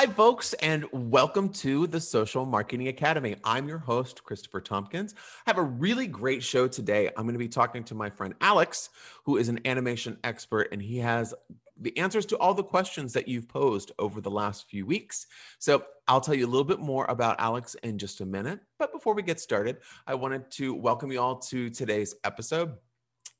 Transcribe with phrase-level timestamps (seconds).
[0.00, 3.36] Hi, folks, and welcome to the Social Marketing Academy.
[3.44, 5.14] I'm your host, Christopher Tompkins.
[5.46, 7.08] I have a really great show today.
[7.08, 8.88] I'm going to be talking to my friend Alex,
[9.24, 11.34] who is an animation expert, and he has
[11.78, 15.26] the answers to all the questions that you've posed over the last few weeks.
[15.58, 18.60] So I'll tell you a little bit more about Alex in just a minute.
[18.78, 22.72] But before we get started, I wanted to welcome you all to today's episode.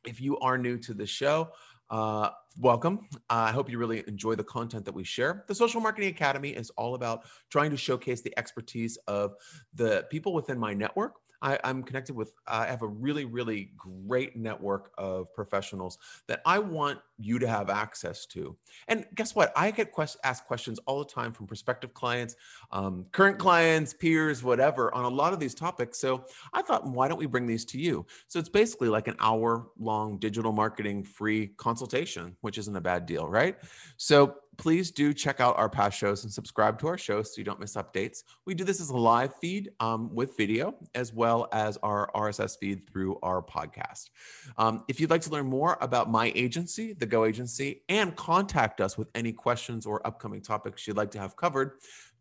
[0.06, 1.52] If you are new to the show,
[1.90, 3.08] uh, welcome.
[3.12, 3.16] Uh,
[3.48, 5.44] I hope you really enjoy the content that we share.
[5.48, 9.34] The Social Marketing Academy is all about trying to showcase the expertise of
[9.74, 14.36] the people within my network I, am connected with, I have a really, really great
[14.36, 18.56] network of professionals that I want you to have access to.
[18.88, 19.52] And guess what?
[19.56, 22.36] I get quest- asked questions all the time from prospective clients,
[22.72, 25.98] um, current clients, peers, whatever, on a lot of these topics.
[25.98, 28.06] So I thought, why don't we bring these to you?
[28.28, 33.06] So it's basically like an hour long digital marketing free consultation, which isn't a bad
[33.06, 33.56] deal, right?
[33.96, 37.44] So please do check out our past shows and subscribe to our show so you
[37.44, 38.24] don't miss updates.
[38.44, 42.58] We do this as a live feed um, with video, as well as our RSS
[42.58, 44.10] feed through our podcast.
[44.58, 48.82] Um, if you'd like to learn more about my agency, the Go Agency, and contact
[48.82, 51.78] us with any questions or upcoming topics you'd like to have covered,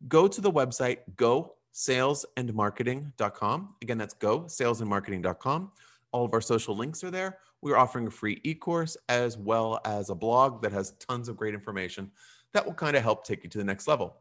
[0.08, 3.76] go to the website go salesandmarketing.com.
[3.82, 5.72] Again, that's go salesandmarketing.com.
[6.14, 7.40] All of our social links are there.
[7.62, 11.38] We're offering a free e course as well as a blog that has tons of
[11.38, 12.12] great information
[12.54, 14.18] that will kind of help take you to the next level.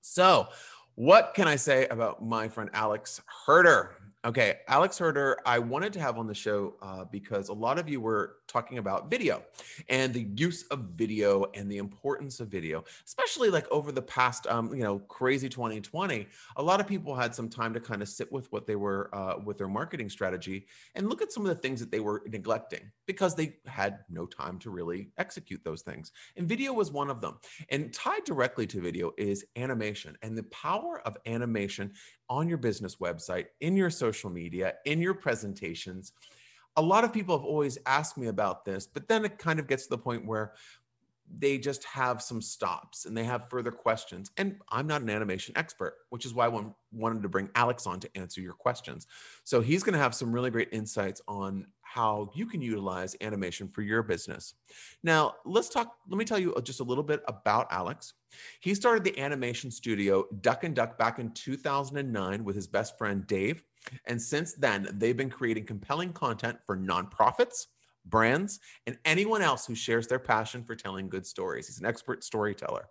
[0.00, 0.48] So,
[0.94, 3.96] what can I say about my friend Alex Herder?
[4.24, 7.88] Okay, Alex Herder, I wanted to have on the show uh, because a lot of
[7.88, 9.42] you were talking about video
[9.88, 14.46] and the use of video and the importance of video, especially like over the past,
[14.46, 16.28] um, you know, crazy 2020.
[16.54, 19.12] A lot of people had some time to kind of sit with what they were
[19.12, 22.22] uh, with their marketing strategy and look at some of the things that they were
[22.28, 26.12] neglecting because they had no time to really execute those things.
[26.36, 27.38] And video was one of them.
[27.70, 31.92] And tied directly to video is animation and the power of animation
[32.32, 36.12] on your business website, in your social media, in your presentations.
[36.76, 39.68] A lot of people have always asked me about this, but then it kind of
[39.68, 40.54] gets to the point where
[41.38, 44.30] they just have some stops and they have further questions.
[44.36, 48.00] And I'm not an animation expert, which is why I wanted to bring Alex on
[48.00, 49.06] to answer your questions.
[49.44, 53.68] So he's going to have some really great insights on how you can utilize animation
[53.68, 54.54] for your business.
[55.02, 55.94] Now, let's talk.
[56.08, 58.14] Let me tell you just a little bit about Alex.
[58.60, 63.26] He started the animation studio Duke and Duck back in 2009 with his best friend
[63.26, 63.62] Dave.
[64.06, 67.66] And since then, they've been creating compelling content for nonprofits,
[68.04, 71.66] brands, and anyone else who shares their passion for telling good stories.
[71.66, 72.88] He's an expert storyteller.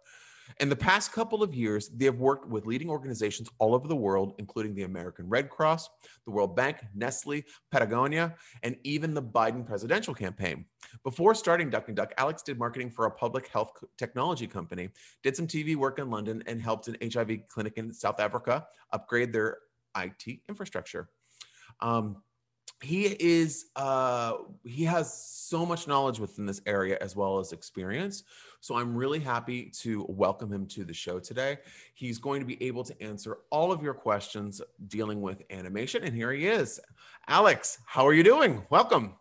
[0.60, 3.96] In the past couple of years, they have worked with leading organizations all over the
[3.96, 5.90] world, including the American Red Cross,
[6.26, 10.66] the World Bank, Nestle, Patagonia, and even the Biden presidential campaign.
[11.04, 14.90] Before starting Duke and Duck, Alex did marketing for a public health technology company,
[15.24, 19.32] did some TV work in London, and helped an HIV clinic in South Africa upgrade
[19.32, 19.58] their
[19.98, 21.10] IT infrastructure.
[21.80, 22.18] Um,
[22.82, 24.34] he is uh,
[24.64, 28.24] he has so much knowledge within this area as well as experience.
[28.64, 31.58] So i'm really happy to welcome him to the show today.
[31.94, 36.16] He's going to be able to answer all of your questions dealing with animation and
[36.16, 36.80] here he is.
[37.28, 38.64] Alex how are you doing?
[38.70, 39.16] Welcome.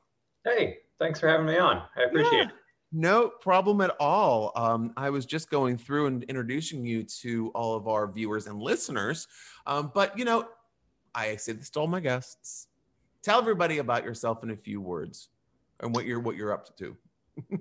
[0.45, 1.83] Hey thanks for having me on.
[1.97, 2.45] I appreciate yeah.
[2.45, 2.51] it.
[2.93, 4.53] No problem at all.
[4.57, 8.61] Um, I was just going through and introducing you to all of our viewers and
[8.61, 9.29] listeners.
[9.65, 10.49] Um, but, you know,
[11.15, 12.67] I say this to all my guests
[13.23, 15.29] tell everybody about yourself in a few words
[15.81, 16.97] and what you're what you're up to.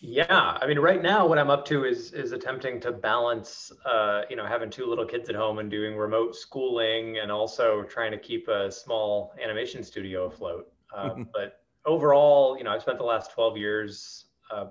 [0.00, 4.22] yeah, I mean, right now what I'm up to is is attempting to balance, uh,
[4.30, 8.12] you know, having two little kids at home and doing remote schooling, and also trying
[8.12, 10.72] to keep a small animation studio afloat.
[10.94, 14.66] Uh, but overall, you know, I've spent the last 12 years uh,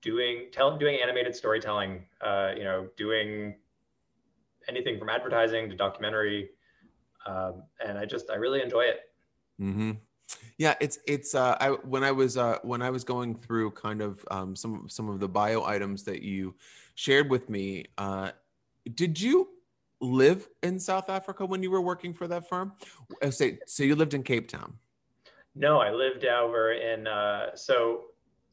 [0.00, 2.04] doing tell, doing animated storytelling.
[2.20, 3.56] Uh, you know, doing
[4.68, 6.50] anything from advertising to documentary,
[7.26, 9.11] um, and I just I really enjoy it.
[9.60, 9.92] Mm-hmm.
[10.58, 14.00] Yeah, it's it's uh, I when I was uh, when I was going through kind
[14.00, 16.54] of um, some some of the bio items that you
[16.94, 17.86] shared with me.
[17.98, 18.30] Uh,
[18.94, 19.48] did you
[20.00, 22.72] live in South Africa when you were working for that firm?
[23.22, 24.74] Uh, say so you lived in Cape Town.
[25.54, 28.04] No, I lived over in uh, so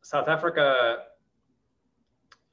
[0.01, 1.03] South Africa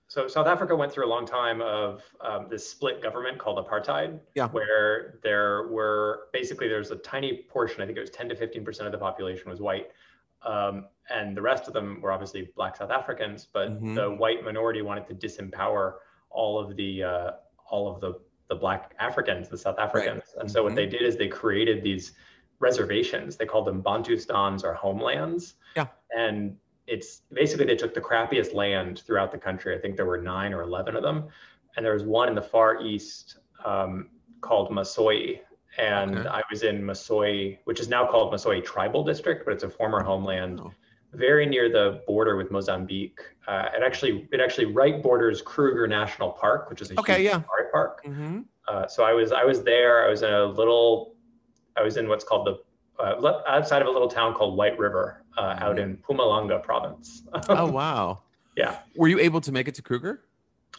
[0.09, 4.21] so South Africa went through a long time of um, this split government called apartheid,
[4.35, 4.49] yeah.
[4.49, 8.65] where there were basically there's a tiny portion, I think it was 10 to 15
[8.65, 9.89] percent of the population was white,
[10.43, 13.49] um, and the rest of them were obviously Black South Africans.
[13.53, 13.95] But mm-hmm.
[13.95, 15.95] the white minority wanted to disempower
[16.31, 17.31] all of the uh,
[17.69, 20.41] all of the the Black Africans, the South Africans, right.
[20.43, 20.67] and so mm-hmm.
[20.67, 22.13] what they did is they created these
[22.61, 23.37] reservations.
[23.37, 25.55] They called them Bantustans or homelands.
[25.75, 25.87] Yeah.
[26.17, 26.57] And
[26.87, 29.77] it's basically they took the crappiest land throughout the country.
[29.77, 31.29] I think there were nine or 11 of them.
[31.77, 34.09] and there was one in the far east um,
[34.41, 35.41] called Masoi.
[35.79, 36.29] And okay.
[36.29, 40.03] I was in Masoi, which is now called Masoi Tribal District, but it's a former
[40.03, 40.73] homeland, oh.
[41.13, 43.21] very near the border with Mozambique.
[43.47, 47.33] Uh, it actually it actually right borders Kruger National Park, which is a okay, huge
[47.33, 47.43] yeah.
[47.71, 48.03] park.
[48.07, 48.41] Mm-hmm.
[48.67, 50.07] Uh, so I was I was there.
[50.07, 51.15] I was in a little,
[51.77, 52.59] I was in what's called the
[53.03, 57.23] uh, outside of a little town called White River, uh, out in Mpumalanga province.
[57.49, 58.23] oh wow!
[58.57, 58.79] Yeah.
[58.97, 60.23] Were you able to make it to Kruger?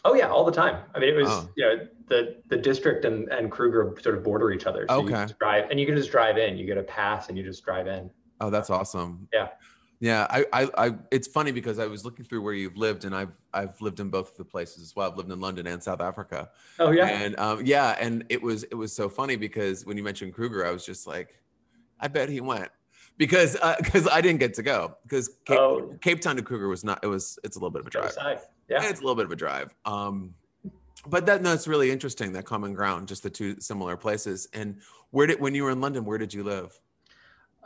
[0.04, 0.82] Oh yeah, all the time.
[0.94, 1.48] I mean, it was oh.
[1.56, 4.86] you know the the district and and Kruger sort of border each other.
[4.88, 5.26] So okay.
[5.38, 6.56] drive and you can just drive in.
[6.56, 8.10] You get a pass and you just drive in.
[8.40, 9.28] Oh, that's awesome.
[9.32, 9.48] Yeah.
[10.00, 13.12] Yeah, I, I, I, it's funny because I was looking through where you've lived, and
[13.12, 15.10] I've, I've lived in both of the places as well.
[15.10, 16.50] I've lived in London and South Africa.
[16.78, 17.08] Oh yeah.
[17.08, 20.64] And um, yeah, and it was, it was so funny because when you mentioned Kruger,
[20.64, 21.34] I was just like,
[21.98, 22.70] I bet he went
[23.18, 25.94] because, because uh, I didn't get to go because Cape, oh.
[26.00, 27.00] Cape Town to Kruger was not.
[27.02, 28.46] It was, it's a little bit of a drive.
[28.68, 29.74] Yeah, it's a little bit of a drive.
[29.84, 30.34] Um,
[31.06, 34.48] but that no, it's really interesting that common ground, just the two similar places.
[34.52, 34.80] And
[35.10, 36.78] where did when you were in London, where did you live?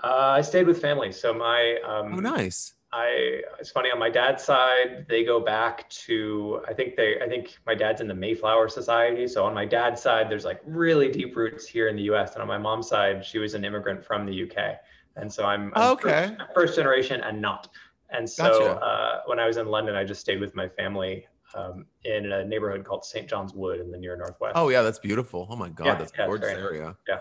[0.03, 1.13] Uh, I stayed with family.
[1.13, 2.75] So my um, oh nice.
[2.93, 7.29] I it's funny on my dad's side they go back to I think they I
[7.29, 9.27] think my dad's in the Mayflower Society.
[9.27, 12.35] So on my dad's side there's like really deep roots here in the U.S.
[12.35, 14.77] and on my mom's side she was an immigrant from the U.K.
[15.17, 17.69] And so I'm, I'm okay first, first, generation and not.
[18.11, 18.85] And so gotcha.
[18.85, 22.45] uh, when I was in London I just stayed with my family um, in a
[22.45, 23.29] neighborhood called St.
[23.29, 24.53] John's Wood in the near northwest.
[24.57, 25.47] Oh yeah, that's beautiful.
[25.51, 26.97] Oh my god, yeah, that's yeah, gorgeous area.
[27.09, 27.19] Yeah.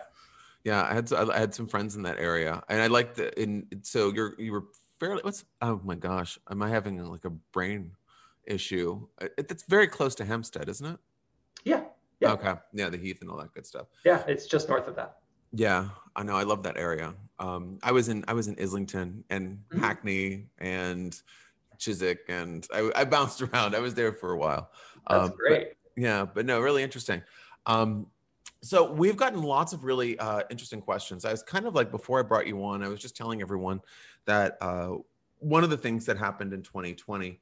[0.63, 3.67] Yeah, I had I had some friends in that area, and I liked the in.
[3.81, 4.65] So you're you were
[4.99, 5.21] fairly.
[5.23, 7.93] What's oh my gosh, am I having like a brain
[8.45, 9.07] issue?
[9.19, 10.99] It, it's very close to Hampstead, isn't it?
[11.63, 11.83] Yeah.
[12.19, 12.33] Yeah.
[12.33, 12.53] Okay.
[12.73, 13.87] Yeah, the Heath and all that good stuff.
[14.05, 15.17] Yeah, it's just north of that.
[15.53, 16.35] Yeah, I know.
[16.35, 17.13] I love that area.
[17.39, 19.79] Um, I was in I was in Islington and mm-hmm.
[19.79, 21.19] Hackney and
[21.77, 23.75] Chiswick, and I, I, bounced around.
[23.75, 24.71] I was there for a while.
[25.09, 25.67] That's um, great.
[25.69, 27.21] But, yeah, but no, really interesting.
[27.65, 28.07] Um,
[28.63, 31.25] so we've gotten lots of really uh, interesting questions.
[31.25, 33.81] I was kind of like before I brought you on, I was just telling everyone
[34.25, 34.97] that uh,
[35.39, 37.39] one of the things that happened in 2020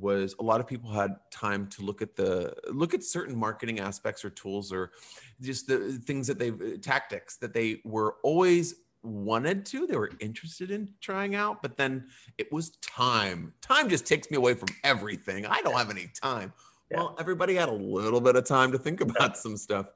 [0.00, 3.80] was a lot of people had time to look at the look at certain marketing
[3.80, 4.92] aspects or tools or
[5.40, 10.70] just the things that they tactics that they were always wanted to they were interested
[10.70, 12.06] in trying out but then
[12.38, 13.52] it was time.
[13.62, 15.46] Time just takes me away from everything.
[15.46, 16.52] I don't have any time.
[16.90, 16.98] Yeah.
[16.98, 19.86] well everybody had a little bit of time to think about some stuff.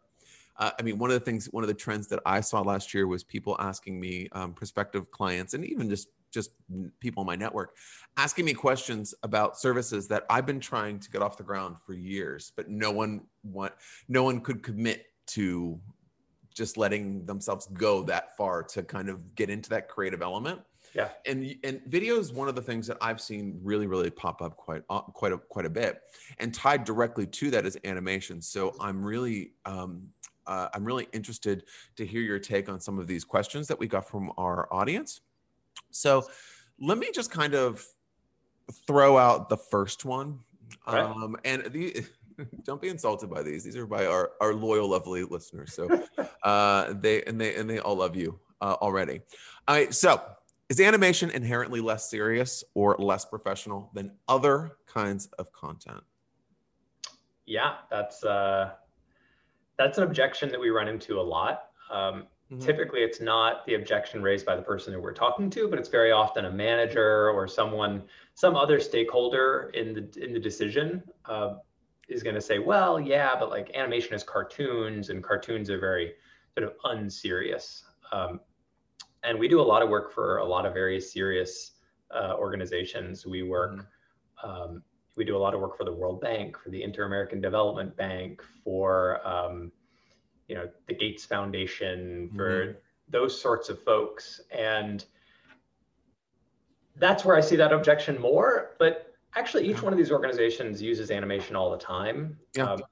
[0.56, 2.94] Uh, I mean, one of the things, one of the trends that I saw last
[2.94, 6.50] year was people asking me, um, prospective clients, and even just just
[7.00, 7.76] people in my network,
[8.16, 11.94] asking me questions about services that I've been trying to get off the ground for
[11.94, 13.72] years, but no one want,
[14.08, 15.80] no one could commit to
[16.52, 20.60] just letting themselves go that far to kind of get into that creative element.
[20.94, 21.08] Yeah.
[21.26, 24.56] And and video is one of the things that I've seen really really pop up
[24.56, 26.00] quite uh, quite a quite a bit,
[26.38, 28.40] and tied directly to that is animation.
[28.40, 30.08] So I'm really um,
[30.46, 31.64] uh, I'm really interested
[31.96, 35.20] to hear your take on some of these questions that we got from our audience.
[35.90, 36.26] So
[36.80, 37.84] let me just kind of
[38.86, 40.40] throw out the first one.
[40.88, 40.98] Okay.
[40.98, 42.04] Um, and the,
[42.64, 43.64] don't be insulted by these.
[43.64, 45.74] These are by our, our loyal, lovely listeners.
[45.74, 45.88] So
[46.42, 49.20] uh, they and they and they all love you uh, already.
[49.68, 49.94] All right.
[49.94, 50.20] So
[50.68, 56.02] is animation inherently less serious or less professional than other kinds of content?
[57.46, 58.70] Yeah, that's uh,
[59.76, 61.64] that's an objection that we run into a lot.
[61.90, 62.66] Um, mm-hmm.
[62.66, 65.88] Typically, it's not the objection raised by the person who we're talking to, but it's
[65.88, 68.02] very often a manager or someone,
[68.34, 71.54] some other stakeholder in the in the decision uh,
[72.08, 76.14] is going to say, "Well, yeah, but like animation is cartoons, and cartoons are very
[76.56, 78.40] sort of unserious." Um,
[79.22, 81.72] and we do a lot of work for a lot of very serious
[82.14, 83.26] uh, organizations.
[83.26, 83.76] We work.
[83.76, 84.50] Mm-hmm.
[84.50, 84.82] Um,
[85.16, 88.42] we do a lot of work for the World Bank, for the Inter-American Development Bank,
[88.64, 89.70] for um,
[90.48, 92.78] you know the Gates Foundation, for mm-hmm.
[93.08, 95.04] those sorts of folks, and
[96.96, 98.76] that's where I see that objection more.
[98.78, 102.38] But actually, each one of these organizations uses animation all the time.
[102.56, 102.72] Yeah.
[102.72, 102.82] Um,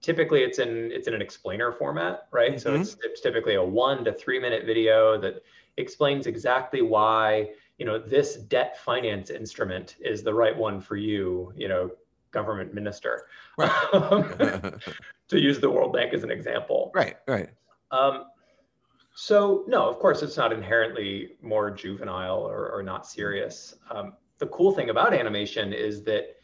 [0.00, 2.52] typically, it's in it's in an explainer format, right?
[2.52, 2.58] Mm-hmm.
[2.58, 5.42] So it's, it's typically a one to three minute video that
[5.76, 11.52] explains exactly why you know this debt finance instrument is the right one for you
[11.56, 11.90] you know
[12.30, 13.26] government minister
[13.56, 14.74] right.
[15.28, 16.90] to use the world bank as an example.
[16.94, 17.50] Right right.
[17.90, 18.24] Um,
[19.14, 23.74] so no of course it's not inherently more juvenile or, or not serious.
[23.90, 26.36] Um, the cool thing about animation is that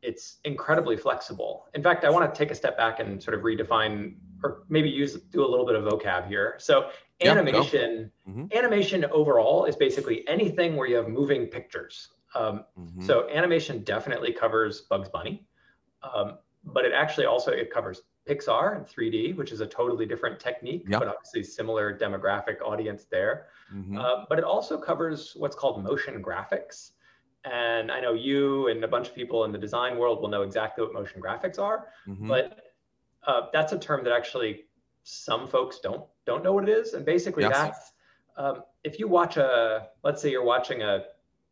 [0.00, 1.66] it's incredibly flexible.
[1.74, 4.90] In fact i want to take a step back and sort of redefine or maybe
[4.90, 6.56] use do a little bit of vocab here.
[6.58, 6.90] So
[7.20, 8.46] animation mm-hmm.
[8.56, 12.08] animation overall is basically anything where you have moving pictures.
[12.34, 13.02] Um, mm-hmm.
[13.02, 15.46] so animation definitely covers bugs bunny.
[16.02, 20.38] Um, but it actually also it covers Pixar and 3D, which is a totally different
[20.38, 21.00] technique, yep.
[21.00, 23.46] but obviously similar demographic audience there.
[23.74, 23.98] Mm-hmm.
[23.98, 26.92] Uh, but it also covers what's called motion graphics.
[27.44, 30.42] And I know you and a bunch of people in the design world will know
[30.42, 32.28] exactly what motion graphics are, mm-hmm.
[32.28, 32.72] but
[33.26, 34.66] uh, that's a term that actually
[35.02, 36.94] some folks don't don't know what it is.
[36.94, 37.52] And basically, yes.
[37.52, 37.92] that's
[38.36, 41.04] um, if you watch a let's say you're watching a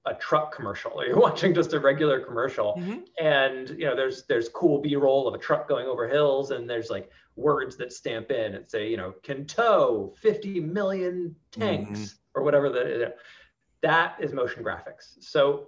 [0.07, 3.01] a truck commercial or you're watching just a regular commercial mm-hmm.
[3.25, 6.91] and you know there's there's cool b-roll of a truck going over hills and there's
[6.91, 12.41] like words that stamp in and say you know can tow 50 million tanks mm-hmm.
[12.41, 13.13] or whatever know,
[13.83, 15.67] that is motion graphics so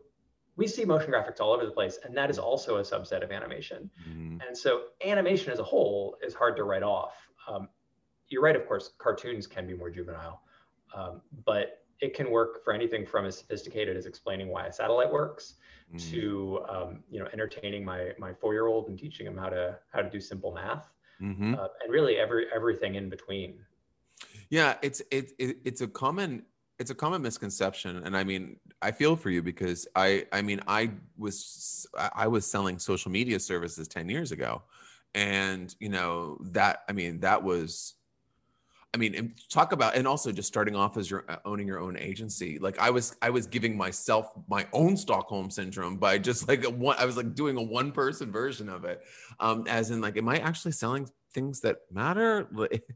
[0.56, 3.30] we see motion graphics all over the place and that is also a subset of
[3.30, 4.38] animation mm-hmm.
[4.46, 7.14] and so animation as a whole is hard to write off
[7.48, 7.68] um,
[8.28, 10.42] you're right of course cartoons can be more juvenile
[10.94, 15.10] um, but it can work for anything from as sophisticated as explaining why a satellite
[15.10, 15.54] works
[15.94, 16.10] mm.
[16.10, 19.78] to um, you know entertaining my my four year old and teaching him how to
[19.92, 20.90] how to do simple math
[21.22, 21.54] mm-hmm.
[21.54, 23.54] uh, and really every everything in between
[24.50, 26.42] yeah it's it, it, it's a common
[26.78, 30.60] it's a common misconception and i mean i feel for you because i i mean
[30.66, 34.62] i was i was selling social media services 10 years ago
[35.14, 37.94] and you know that i mean that was
[38.94, 41.96] I mean, talk about and also just starting off as you're uh, owning your own
[41.96, 42.58] agency.
[42.58, 46.70] Like I was, I was giving myself my own Stockholm syndrome by just like a
[46.70, 46.96] one.
[46.98, 49.02] I was like doing a one person version of it,
[49.40, 52.48] um, as in like, am I actually selling things that matter?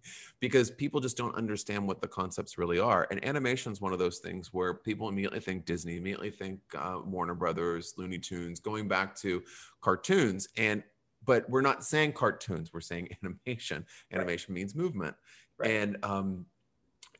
[0.40, 3.06] because people just don't understand what the concepts really are.
[3.10, 7.00] And animation is one of those things where people immediately think Disney, immediately think uh,
[7.06, 9.42] Warner Brothers, Looney Tunes, going back to
[9.80, 10.82] cartoons and
[11.24, 14.60] but we're not saying cartoons we're saying animation animation right.
[14.60, 15.14] means movement
[15.58, 15.70] Right.
[15.70, 16.46] And um,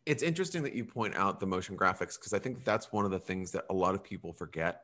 [0.04, 3.10] it's interesting that you point out the motion graphics because I think that's one of
[3.10, 4.82] the things that a lot of people forget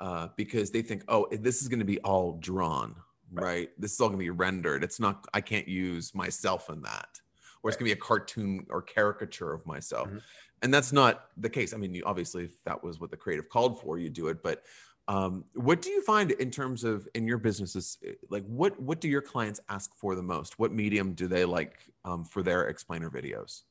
[0.00, 2.96] uh, because they think, oh, this is going to be all drawn,
[3.32, 3.44] right.
[3.44, 3.68] right?
[3.78, 4.82] This is all going to be rendered.
[4.82, 7.20] It's not, I can't use myself in that.
[7.62, 10.08] Or it's going to be a cartoon or caricature of myself.
[10.08, 10.18] Mm-hmm.
[10.62, 11.74] And that's not the case.
[11.74, 14.42] I mean, you, obviously, if that was what the creative called for, you do it.
[14.42, 14.62] But
[15.08, 19.00] um, what do you find in terms of in your businesses eh, like what what
[19.00, 22.68] do your clients ask for the most what medium do they like um, for their
[22.68, 23.62] explainer videos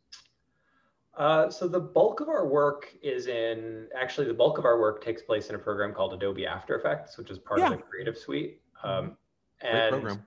[1.18, 5.04] uh, so the bulk of our work is in actually the bulk of our work
[5.04, 7.68] takes place in a program called adobe after effects which is part yeah.
[7.68, 9.06] of the creative suite mm-hmm.
[9.08, 9.18] um,
[9.62, 10.26] and program.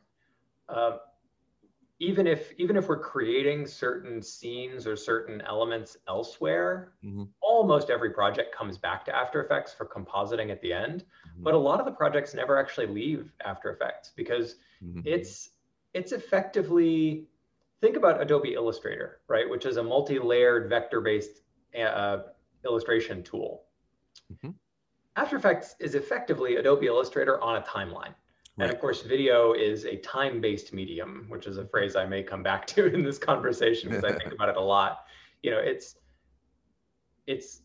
[0.68, 0.98] Uh,
[2.00, 7.24] even if even if we're creating certain scenes or certain elements elsewhere mm-hmm.
[7.40, 11.42] almost every project comes back to after effects for compositing at the end mm-hmm.
[11.42, 15.00] but a lot of the projects never actually leave after effects because mm-hmm.
[15.04, 15.50] it's
[15.94, 17.26] it's effectively
[17.80, 21.42] think about adobe illustrator right which is a multi-layered vector based
[21.78, 22.18] uh,
[22.64, 23.64] illustration tool
[24.32, 24.50] mm-hmm.
[25.16, 28.14] after effects is effectively adobe illustrator on a timeline
[28.58, 28.64] Right.
[28.64, 32.22] And of course, video is a time based medium, which is a phrase I may
[32.22, 35.04] come back to in this conversation because I think about it a lot.
[35.42, 35.96] You know, it's,
[37.26, 37.60] it's,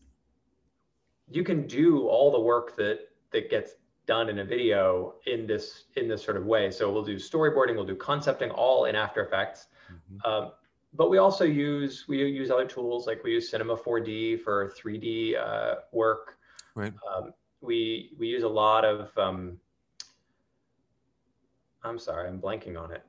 [1.28, 3.72] you can do all the work that that gets
[4.06, 6.70] done in a video in this in this sort of way.
[6.70, 9.66] So we'll do storyboarding, we'll do concepting, all in After Effects.
[9.90, 10.30] Mm-hmm.
[10.30, 10.52] Um,
[10.92, 15.36] but we also use we use other tools like we use Cinema 4D for 3D
[15.36, 16.38] uh, work.
[16.74, 16.92] Right.
[17.08, 19.58] Um, we we use a lot of um,
[21.84, 23.02] I'm sorry, I'm blanking on it.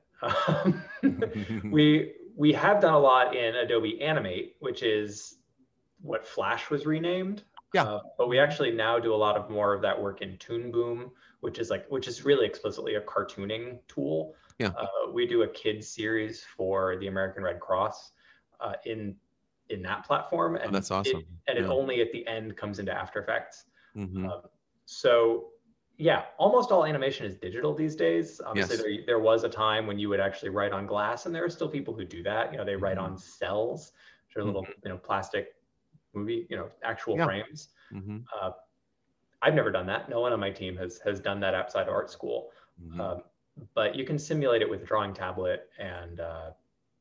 [1.70, 5.36] we we have done a lot in Adobe Animate, which is
[6.02, 7.44] what Flash was renamed.
[7.74, 7.82] Yeah.
[7.82, 10.70] Uh, but we actually now do a lot of more of that work in Toon
[10.70, 14.34] Boom, which is like which is really explicitly a cartooning tool.
[14.58, 14.68] Yeah.
[14.68, 18.12] Uh, we do a kids series for the American Red Cross
[18.60, 19.16] uh, in
[19.68, 21.20] in that platform, oh, and oh, that's awesome.
[21.20, 21.64] It, and yeah.
[21.64, 23.64] it only at the end comes into After Effects.
[23.96, 24.26] Mm-hmm.
[24.26, 24.42] Um,
[24.84, 25.48] so
[25.98, 28.40] yeah, almost all animation is digital these days.
[28.44, 28.84] Obviously, yes.
[28.84, 31.50] there, there was a time when you would actually write on glass, and there are
[31.50, 32.52] still people who do that.
[32.52, 33.12] You know, they write mm-hmm.
[33.12, 33.92] on cells,
[34.28, 34.80] which are little, mm-hmm.
[34.84, 35.54] you know, plastic
[36.14, 37.24] movie, you know, actual yeah.
[37.24, 37.68] frames.
[37.92, 38.18] Mm-hmm.
[38.40, 38.50] Uh,
[39.42, 40.08] I've never done that.
[40.08, 42.50] No one on my team has has done that outside of art school.
[42.82, 43.00] Mm-hmm.
[43.00, 43.22] Um,
[43.74, 46.50] but you can simulate it with a drawing tablet, and uh,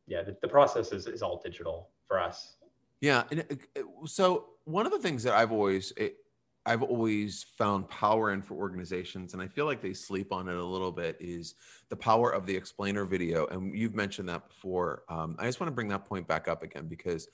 [0.08, 2.56] yeah, the, the process is, is all digital for us.
[3.02, 3.60] Yeah, and it,
[4.06, 6.18] so one of the things that I've always it,
[6.66, 10.56] I've always found power in for organizations, and I feel like they sleep on it
[10.56, 11.56] a little bit, is
[11.90, 13.46] the power of the explainer video.
[13.48, 15.04] And you've mentioned that before.
[15.10, 17.28] Um, I just want to bring that point back up again because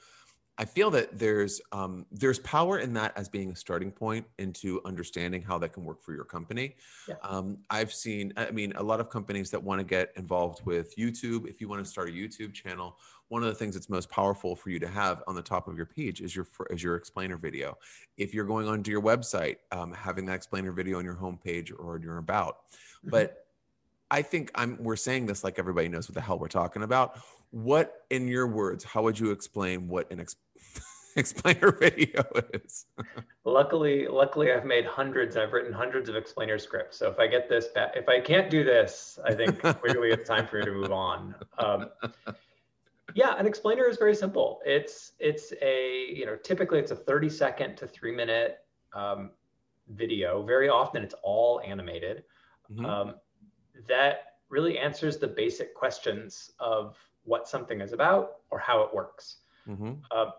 [0.57, 4.81] I feel that there's um, there's power in that as being a starting point into
[4.85, 6.75] understanding how that can work for your company.
[7.07, 7.15] Yeah.
[7.23, 10.95] Um, I've seen, I mean, a lot of companies that want to get involved with
[10.97, 11.47] YouTube.
[11.47, 12.97] If you want to start a YouTube channel,
[13.31, 15.77] one of the things that's most powerful for you to have on the top of
[15.77, 17.77] your page is your is your explainer video.
[18.17, 21.95] If you're going onto your website, um, having that explainer video on your homepage or
[21.95, 23.11] in your about, mm-hmm.
[23.11, 23.45] but
[24.11, 27.21] I think I'm we're saying this like everybody knows what the hell we're talking about.
[27.51, 30.35] What in your words, how would you explain what an ex-
[31.15, 32.23] explainer video
[32.53, 32.85] is?
[33.45, 36.97] luckily, luckily I've made hundreds, I've written hundreds of explainer scripts.
[36.97, 40.27] So if I get this back, if I can't do this, I think really it's
[40.27, 41.33] time for me to move on.
[41.57, 41.89] Um,
[43.15, 44.61] yeah, an explainer is very simple.
[44.65, 48.59] It's it's a you know typically it's a 30 second to three minute
[48.93, 49.31] um,
[49.89, 50.43] video.
[50.43, 52.23] Very often it's all animated.
[52.71, 52.85] Mm-hmm.
[52.85, 53.15] Um,
[53.87, 59.37] that really answers the basic questions of what something is about or how it works.
[59.67, 59.93] Mm-hmm.
[60.09, 60.31] Uh,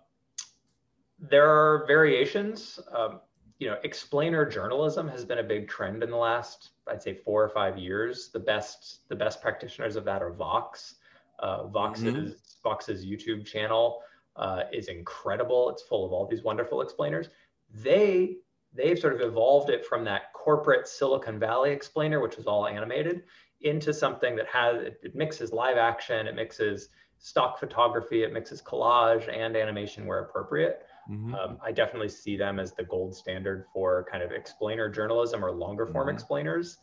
[1.18, 2.78] there are variations.
[2.94, 3.20] Um,
[3.58, 7.44] you know, explainer journalism has been a big trend in the last, I'd say, four
[7.44, 8.30] or five years.
[8.32, 10.96] The best, the best practitioners of that are Vox.
[11.38, 12.32] Uh, Vox's mm-hmm.
[12.62, 14.00] Vox's YouTube channel
[14.36, 15.70] uh, is incredible.
[15.70, 17.28] It's full of all these wonderful explainers.
[17.74, 18.36] They
[18.74, 23.24] they've sort of evolved it from that corporate Silicon Valley explainer, which was all animated,
[23.60, 26.88] into something that has it, it mixes live action, it mixes
[27.18, 30.86] stock photography, it mixes collage and animation where appropriate.
[31.10, 31.34] Mm-hmm.
[31.34, 35.52] Um, I definitely see them as the gold standard for kind of explainer journalism or
[35.52, 36.14] longer form mm-hmm.
[36.14, 36.78] explainers,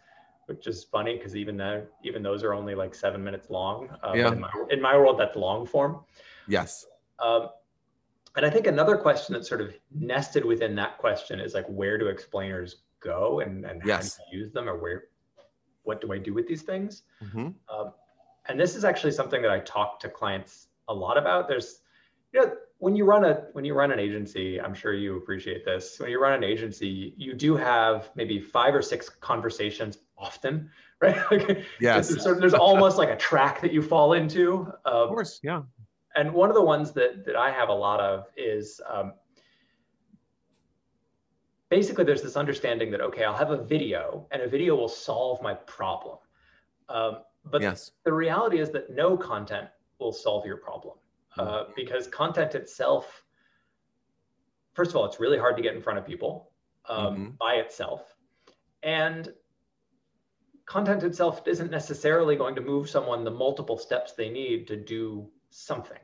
[0.49, 3.87] which is funny because even though even those are only like seven minutes long.
[4.03, 4.31] Um, yeah.
[4.31, 5.99] In my, in my, world, that's long form.
[6.47, 6.87] Yes.
[7.19, 7.49] Um,
[8.35, 11.99] and I think another question that's sort of nested within that question is like, where
[11.99, 14.17] do explainers go and, and yes.
[14.17, 15.03] how do you use them or where,
[15.83, 17.03] what do I do with these things?
[17.23, 17.49] Mm-hmm.
[17.73, 17.93] Um,
[18.47, 21.47] and this is actually something that I talk to clients a lot about.
[21.47, 21.81] There's,
[22.33, 25.65] you know, when you run a when you run an agency, I'm sure you appreciate
[25.65, 25.99] this.
[25.99, 30.69] When you run an agency, you do have maybe five or six conversations often,
[31.01, 31.17] right?
[31.31, 32.09] like, yes.
[32.09, 34.71] There's, there's almost like a track that you fall into.
[34.85, 35.61] Um, of course, yeah
[36.15, 39.13] and one of the ones that that I have a lot of is um,
[41.69, 45.41] basically there's this understanding that okay, I'll have a video, and a video will solve
[45.41, 46.17] my problem.
[46.89, 47.91] Um, but yes.
[48.03, 50.95] the reality is that no content will solve your problem
[51.37, 51.71] uh, mm-hmm.
[51.75, 53.23] because content itself,
[54.73, 56.51] first of all, it's really hard to get in front of people
[56.87, 57.29] um, mm-hmm.
[57.39, 58.15] by itself,
[58.83, 59.33] and
[60.69, 65.27] content itself isn't necessarily going to move someone the multiple steps they need to do
[65.49, 65.97] something.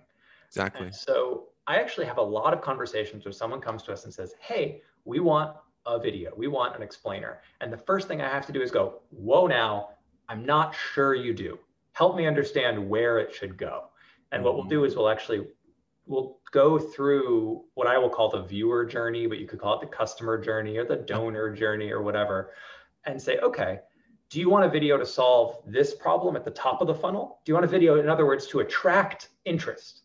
[0.47, 0.87] Exactly.
[0.87, 4.13] And so I actually have a lot of conversations where someone comes to us and
[4.13, 7.41] says, Hey, we want a video, we want an explainer.
[7.61, 9.89] And the first thing I have to do is go, Whoa, now
[10.29, 11.59] I'm not sure you do.
[11.93, 13.89] Help me understand where it should go.
[14.31, 14.45] And mm-hmm.
[14.45, 15.45] what we'll do is we'll actually
[16.07, 19.81] we'll go through what I will call the viewer journey, but you could call it
[19.81, 22.51] the customer journey or the donor journey or whatever,
[23.05, 23.79] and say, okay,
[24.29, 27.39] do you want a video to solve this problem at the top of the funnel?
[27.45, 30.01] Do you want a video, in other words, to attract interest?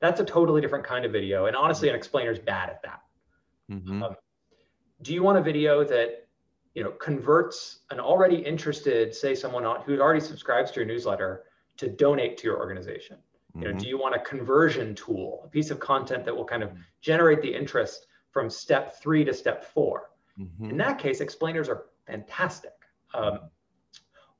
[0.00, 1.46] That's a totally different kind of video.
[1.46, 3.02] And honestly, an explainer is bad at that.
[3.70, 4.02] Mm-hmm.
[4.02, 4.16] Um,
[5.02, 6.26] do you want a video that
[6.74, 11.44] you know converts an already interested, say someone who already subscribes to your newsletter
[11.76, 13.16] to donate to your organization?
[13.16, 13.58] Mm-hmm.
[13.60, 13.82] You know, mm-hmm.
[13.82, 16.70] do you want a conversion tool, a piece of content that will kind of
[17.02, 20.70] generate the interest from step three to step 4 mm-hmm.
[20.70, 22.72] In that case, explainers are fantastic.
[23.14, 23.40] Um,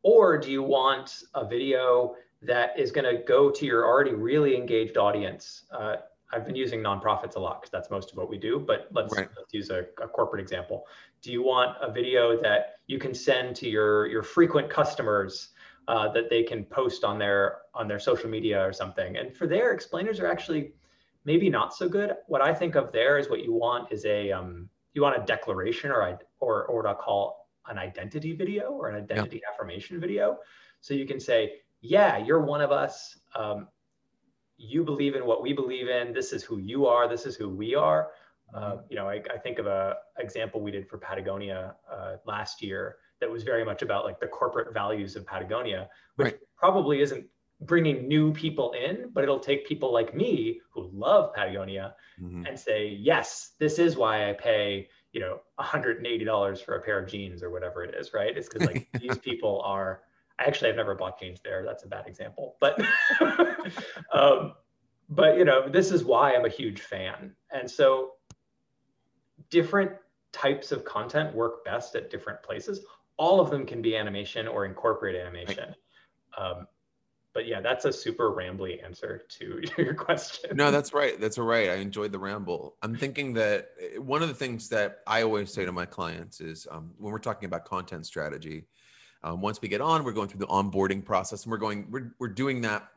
[0.03, 4.57] or do you want a video that is going to go to your already really
[4.57, 5.65] engaged audience.
[5.71, 5.97] Uh,
[6.33, 9.15] I've been using nonprofits a lot because that's most of what we do, but let's,
[9.15, 9.29] right.
[9.37, 10.87] let's use a, a, corporate example.
[11.23, 15.49] Do you want a video that you can send to your, your frequent customers
[15.89, 19.17] uh, that they can post on their on their social media or something?
[19.17, 20.73] And for there, explainers are actually
[21.25, 22.15] maybe not so good.
[22.29, 25.27] What I think of there is what you want is a um, you want a
[25.27, 29.53] declaration or I or or what I call an identity video or an identity yeah.
[29.53, 30.39] affirmation video.
[30.81, 33.19] So you can say, yeah, you're one of us.
[33.35, 33.69] Um,
[34.57, 36.13] you believe in what we believe in.
[36.13, 37.09] This is who you are.
[37.09, 38.11] This is who we are.
[38.55, 42.63] Uh, you know, I, I, think of a example we did for Patagonia uh, last
[42.63, 46.39] year that was very much about like the corporate values of Patagonia, which right.
[46.57, 47.25] probably isn't
[47.61, 52.47] bringing new people in, but it'll take people like me who love Patagonia mm-hmm.
[52.47, 57.11] and say, yes, this is why I pay, you know, $180 for a pair of
[57.11, 58.37] jeans or whatever it is, right?
[58.37, 60.03] It's because like these people are
[60.39, 61.63] I actually I've never bought jeans there.
[61.65, 62.81] That's a bad example, but
[64.13, 64.55] um,
[65.11, 68.13] but you know this is why I'm a huge fan, and so
[69.51, 69.93] different
[70.33, 72.81] types of content work best at different places.
[73.19, 75.75] All of them can be animation or incorporate animation.
[76.39, 76.67] Um,
[77.33, 80.57] but yeah, that's a super rambly answer to your question.
[80.57, 81.21] No, that's right.
[81.21, 81.71] That's all right.
[81.71, 82.77] I enjoyed the ramble.
[82.83, 86.41] I'm thinking that eh, one of the things that I always say to my clients
[86.41, 88.65] is um, when we're talking about content strategy,
[89.23, 92.13] um, once we get on, we're going through the onboarding process, and we're going we're
[92.19, 92.89] we're doing that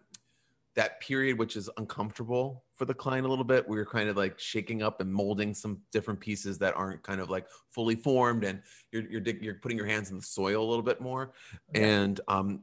[0.75, 3.67] that period which is uncomfortable for the client a little bit.
[3.67, 7.29] We're kind of like shaking up and molding some different pieces that aren't kind of
[7.29, 10.83] like fully formed, and you're you're you're putting your hands in the soil a little
[10.83, 11.33] bit more.
[11.73, 12.61] And um,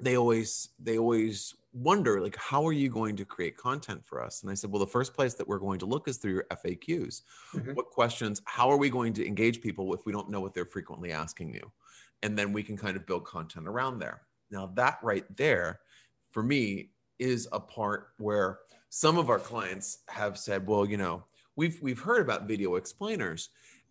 [0.00, 4.42] they always they always wonder like how are you going to create content for us?
[4.42, 6.46] And i said well the first place that we're going to look is through your
[6.52, 7.22] faqs
[7.54, 7.72] mm-hmm.
[7.74, 10.64] what questions how are we going to engage people if we don't know what they're
[10.64, 11.70] frequently asking you?
[12.22, 14.22] And then we can kind of build content around there.
[14.50, 15.80] Now that right there
[16.30, 21.24] for me is a part where some of our clients have said well you know
[21.56, 23.50] we've we've heard about video explainers.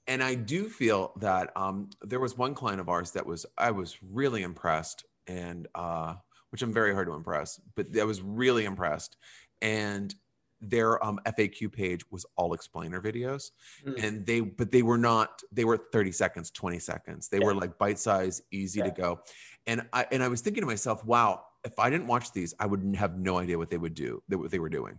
[0.09, 3.71] And i do feel that um, there was one client of ours that was i
[3.71, 6.15] was really impressed and uh,
[6.49, 9.17] which I'm very hard to impress, but I was really impressed.
[9.61, 10.13] And
[10.59, 13.51] their um, FAQ page was all explainer videos,
[13.85, 14.03] mm.
[14.03, 17.29] and they but they were not they were 30 seconds, 20 seconds.
[17.29, 17.45] They yeah.
[17.45, 18.85] were like bite size, easy yeah.
[18.85, 19.19] to go.
[19.67, 22.65] And I and I was thinking to myself, wow, if I didn't watch these, I
[22.65, 24.97] would have no idea what they would do, what they were doing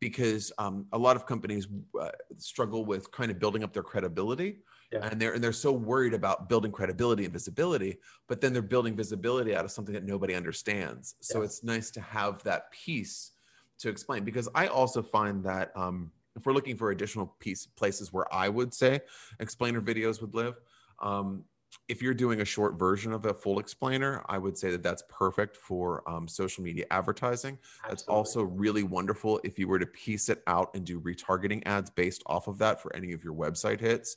[0.00, 1.66] because um, a lot of companies
[2.00, 4.58] uh, struggle with kind of building up their credibility
[4.92, 5.08] yeah.
[5.10, 8.96] and they're and they're so worried about building credibility and visibility but then they're building
[8.96, 11.44] visibility out of something that nobody understands so yeah.
[11.44, 13.32] it's nice to have that piece
[13.78, 18.12] to explain because i also find that um, if we're looking for additional piece places
[18.12, 19.00] where i would say
[19.40, 20.60] explainer videos would live
[21.00, 21.44] um,
[21.88, 25.04] if you're doing a short version of a full explainer, I would say that that's
[25.08, 27.58] perfect for um, social media advertising.
[27.84, 27.90] Absolutely.
[27.90, 31.90] That's also really wonderful if you were to piece it out and do retargeting ads
[31.90, 34.16] based off of that for any of your website hits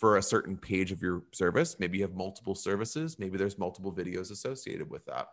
[0.00, 1.76] for a certain page of your service.
[1.78, 5.28] Maybe you have multiple services, maybe there's multiple videos associated with that.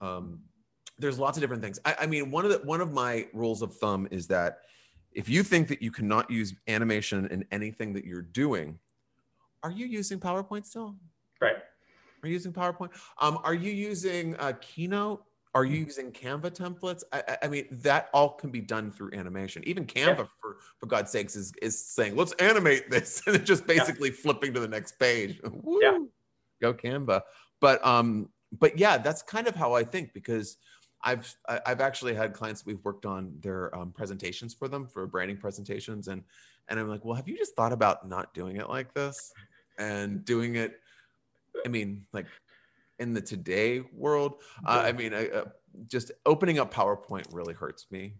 [0.00, 0.40] Um,
[0.98, 1.78] there's lots of different things.
[1.84, 4.60] I, I mean, one of the one of my rules of thumb is that
[5.12, 8.78] if you think that you cannot use animation in anything that you're doing,
[9.62, 10.96] are you using PowerPoint still?
[11.42, 11.56] Right.
[12.22, 12.90] Are you using PowerPoint?
[13.20, 15.22] Um, are you using uh, Keynote?
[15.54, 17.02] Are you using Canva templates?
[17.12, 19.62] I, I, mean, that all can be done through animation.
[19.66, 20.24] Even Canva, yeah.
[20.40, 24.16] for for God's sakes, is is saying, "Let's animate this," and it's just basically yeah.
[24.22, 25.40] flipping to the next page.
[25.62, 25.80] Woo!
[25.82, 25.98] Yeah.
[26.60, 27.22] Go Canva.
[27.60, 30.58] But um, but yeah, that's kind of how I think because
[31.02, 35.38] I've I've actually had clients we've worked on their um, presentations for them for branding
[35.38, 36.22] presentations, and
[36.68, 39.32] and I'm like, well, have you just thought about not doing it like this
[39.78, 40.80] and doing it?
[41.64, 42.26] I mean, like
[42.98, 44.34] in the today world,
[44.66, 45.44] uh, I mean, uh,
[45.86, 48.14] just opening up PowerPoint really hurts me.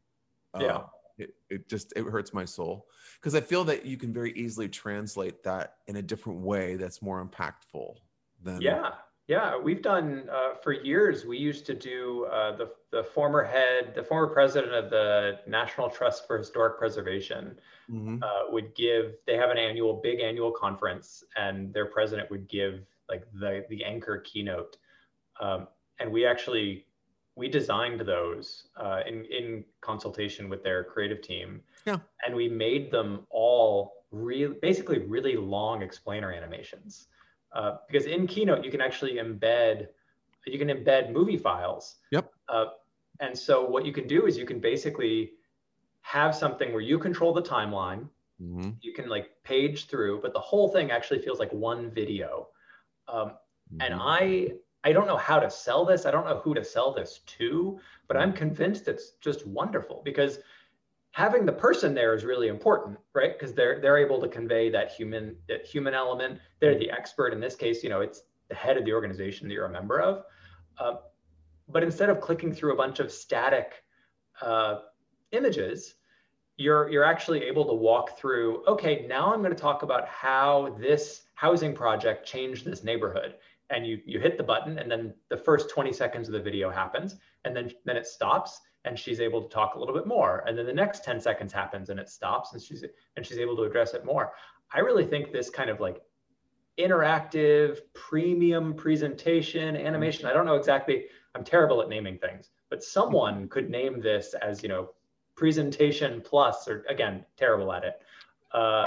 [0.55, 0.81] Uh, yeah.
[1.19, 2.87] It, it just it hurts my soul
[3.21, 7.03] because I feel that you can very easily translate that in a different way that's
[7.03, 7.97] more impactful
[8.41, 8.93] than yeah
[9.29, 11.27] yeah, we've done uh, for years.
[11.27, 15.91] We used to do uh, the the former head, the former president of the National
[15.91, 17.61] Trust for Historic Preservation
[17.91, 18.23] mm-hmm.
[18.23, 19.17] uh, would give.
[19.27, 23.85] They have an annual, big annual conference, and their president would give like the the
[23.85, 24.77] anchor keynote.
[25.41, 25.69] Um,
[26.01, 26.87] and we actually
[27.37, 31.61] we designed those uh, in in consultation with their creative team.
[31.87, 37.09] Yeah, and we made them all real, basically really long explainer animations.
[37.53, 39.89] Uh, because in Keynote you can actually embed
[40.47, 41.97] you can embed movie files.
[42.11, 42.31] Yep.
[42.49, 42.67] Uh,
[43.21, 45.33] and so what you can do is you can basically
[46.03, 48.09] have something where you control the timeline.
[48.41, 48.71] Mm-hmm.
[48.81, 52.49] You can like page through, but the whole thing actually feels like one video.
[53.09, 53.81] Um, mm-hmm.
[53.81, 54.49] And I
[54.85, 56.07] I don't know how to sell this.
[56.07, 60.39] I don't know who to sell this to, but I'm convinced it's just wonderful because
[61.11, 63.33] having the person there is really important, right?
[63.33, 66.39] Because they're they're able to convey that human that human element.
[66.61, 67.83] They're the expert in this case.
[67.83, 70.25] You know, it's the head of the organization that you're a member of.
[70.79, 70.95] Uh,
[71.69, 73.83] but instead of clicking through a bunch of static
[74.41, 74.79] uh,
[75.33, 75.97] images,
[76.59, 78.63] you're you're actually able to walk through.
[78.67, 83.37] Okay, now I'm going to talk about how this housing project changed this neighborhood.
[83.71, 86.71] And you you hit the button, and then the first 20 seconds of the video
[86.71, 90.43] happens, and then then it stops, and she's able to talk a little bit more
[90.47, 92.85] and then the next 10 seconds happens and it stops and she's
[93.17, 94.33] and she's able to address it more
[94.73, 96.01] i really think this kind of like
[96.79, 103.49] interactive premium presentation animation i don't know exactly i'm terrible at naming things but someone
[103.49, 104.91] could name this as you know
[105.39, 108.03] presentation plus or again terrible at it.
[108.53, 108.85] Uh,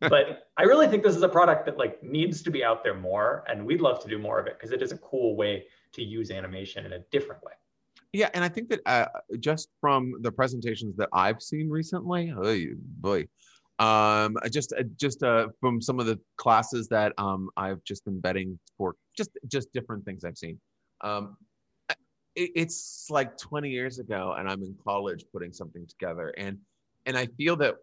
[0.00, 2.94] but i really think this is a product that like needs to be out there
[2.94, 5.64] more and we'd love to do more of it because it is a cool way
[5.92, 7.52] to use animation in a different way.
[8.12, 9.06] Yeah, and I think that uh,
[9.38, 13.26] just from the presentations that I've seen recently, oh boy,
[13.78, 18.18] um, just uh, just uh, from some of the classes that um, I've just been
[18.18, 20.58] betting for, just just different things I've seen.
[21.02, 21.36] Um,
[22.38, 26.58] it, it's like 20 years ago, and I'm in college putting something together, and
[27.06, 27.76] and I feel that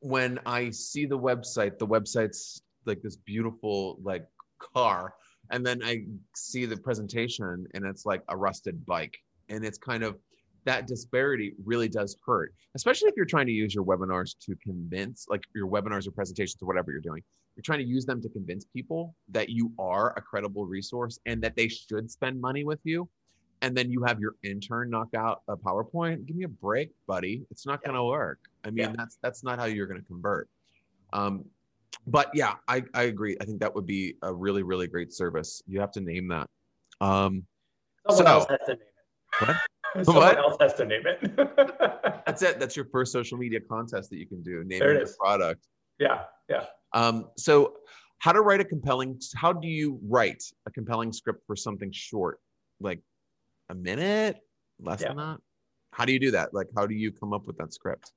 [0.00, 4.26] when I see the website, the website's like this beautiful like
[4.58, 5.14] car,
[5.50, 9.18] and then I see the presentation, and it's like a rusted bike
[9.50, 10.16] and it's kind of
[10.64, 15.26] that disparity really does hurt, especially if you're trying to use your webinars to convince,
[15.28, 17.22] like your webinars or presentations or whatever you're doing.
[17.56, 21.42] You're trying to use them to convince people that you are a credible resource and
[21.42, 23.08] that they should spend money with you.
[23.62, 26.26] And then you have your intern knock out a PowerPoint.
[26.26, 27.44] Give me a break, buddy.
[27.50, 27.88] It's not yeah.
[27.88, 28.38] going to work.
[28.64, 28.92] I mean, yeah.
[28.96, 30.48] that's that's not how you're going to convert.
[31.12, 31.44] Um,
[32.06, 33.36] but yeah, I, I agree.
[33.40, 35.62] I think that would be a really really great service.
[35.66, 36.48] You have to name that.
[37.00, 37.44] Um,
[38.08, 39.46] Someone so, else has to name it.
[39.46, 39.56] What?
[40.04, 40.38] Someone what?
[40.38, 41.36] else has to name it.
[42.26, 42.60] that's it.
[42.60, 44.64] That's your first social media contest that you can do.
[44.64, 45.66] Name your product.
[45.98, 46.64] Yeah, yeah.
[46.92, 47.74] Um, so
[48.20, 52.38] how to write a compelling how do you write a compelling script for something short
[52.80, 53.00] like
[53.70, 54.38] a minute?
[54.78, 55.08] Less yeah.
[55.08, 55.38] than that?
[55.92, 56.54] How do you do that?
[56.54, 58.12] Like how do you come up with that script?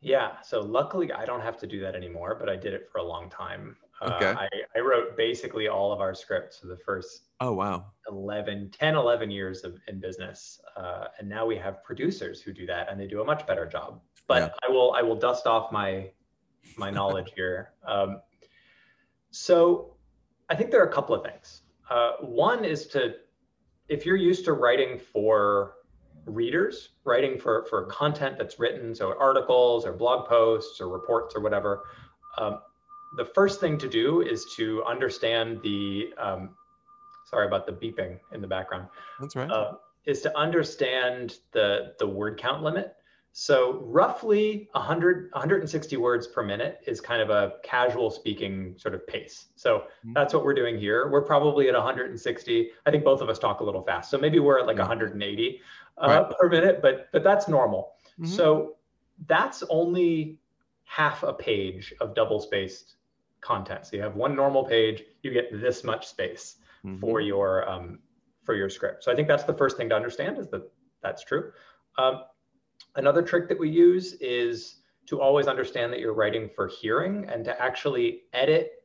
[0.00, 2.98] Yeah so luckily i don't have to do that anymore but i did it for
[2.98, 3.76] a long time.
[4.00, 4.30] Uh, okay.
[4.30, 7.86] Uh, I, I wrote basically all of our scripts for the first oh wow.
[8.08, 10.60] 11 10 11 years of in business.
[10.76, 13.64] Uh, and now we have producers who do that and they do a much better
[13.64, 14.00] job.
[14.26, 14.68] But yeah.
[14.68, 16.10] i will i will dust off my
[16.76, 17.74] my knowledge here.
[17.86, 18.20] Um,
[19.30, 19.94] so
[20.48, 21.62] I think there are a couple of things.
[21.88, 23.14] Uh, one is to,
[23.92, 25.74] if you're used to writing for
[26.24, 31.42] readers, writing for, for content that's written, so articles or blog posts or reports or
[31.42, 31.82] whatever,
[32.38, 32.60] um,
[33.18, 36.56] the first thing to do is to understand the, um,
[37.28, 38.88] sorry about the beeping in the background.
[39.20, 39.50] That's right.
[39.50, 39.74] Uh,
[40.06, 42.94] is to understand the, the word count limit.
[43.34, 49.06] So roughly 100, 160 words per minute is kind of a casual speaking sort of
[49.06, 49.46] pace.
[49.56, 50.12] So mm-hmm.
[50.12, 51.10] that's what we're doing here.
[51.10, 52.70] We're probably at 160.
[52.84, 54.10] I think both of us talk a little fast.
[54.10, 55.60] So maybe we're at like 180
[55.96, 56.38] uh, right.
[56.38, 57.92] per minute, but but that's normal.
[58.20, 58.26] Mm-hmm.
[58.26, 58.76] So
[59.26, 60.38] that's only
[60.84, 62.96] half a page of double spaced
[63.40, 63.86] content.
[63.86, 67.00] So you have one normal page, you get this much space mm-hmm.
[67.00, 67.98] for your um,
[68.44, 69.04] for your script.
[69.04, 70.70] So I think that's the first thing to understand is that
[71.02, 71.52] that's true.
[71.96, 72.24] Um,
[72.96, 77.44] Another trick that we use is to always understand that you're writing for hearing and
[77.44, 78.84] to actually edit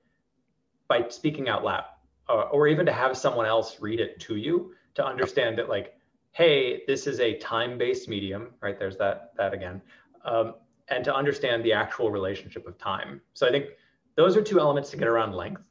[0.88, 1.84] by speaking out loud
[2.30, 5.96] uh, or even to have someone else read it to you to understand that like
[6.32, 8.80] hey this is a time-based medium right?
[8.80, 9.82] There's that that again
[10.26, 10.56] um,
[10.90, 13.22] and to understand the actual relationship of time.
[13.34, 13.68] So i think
[14.16, 15.62] those are two elements to get around length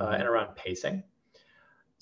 [0.00, 0.14] uh, mm-hmm.
[0.14, 1.02] and around pacing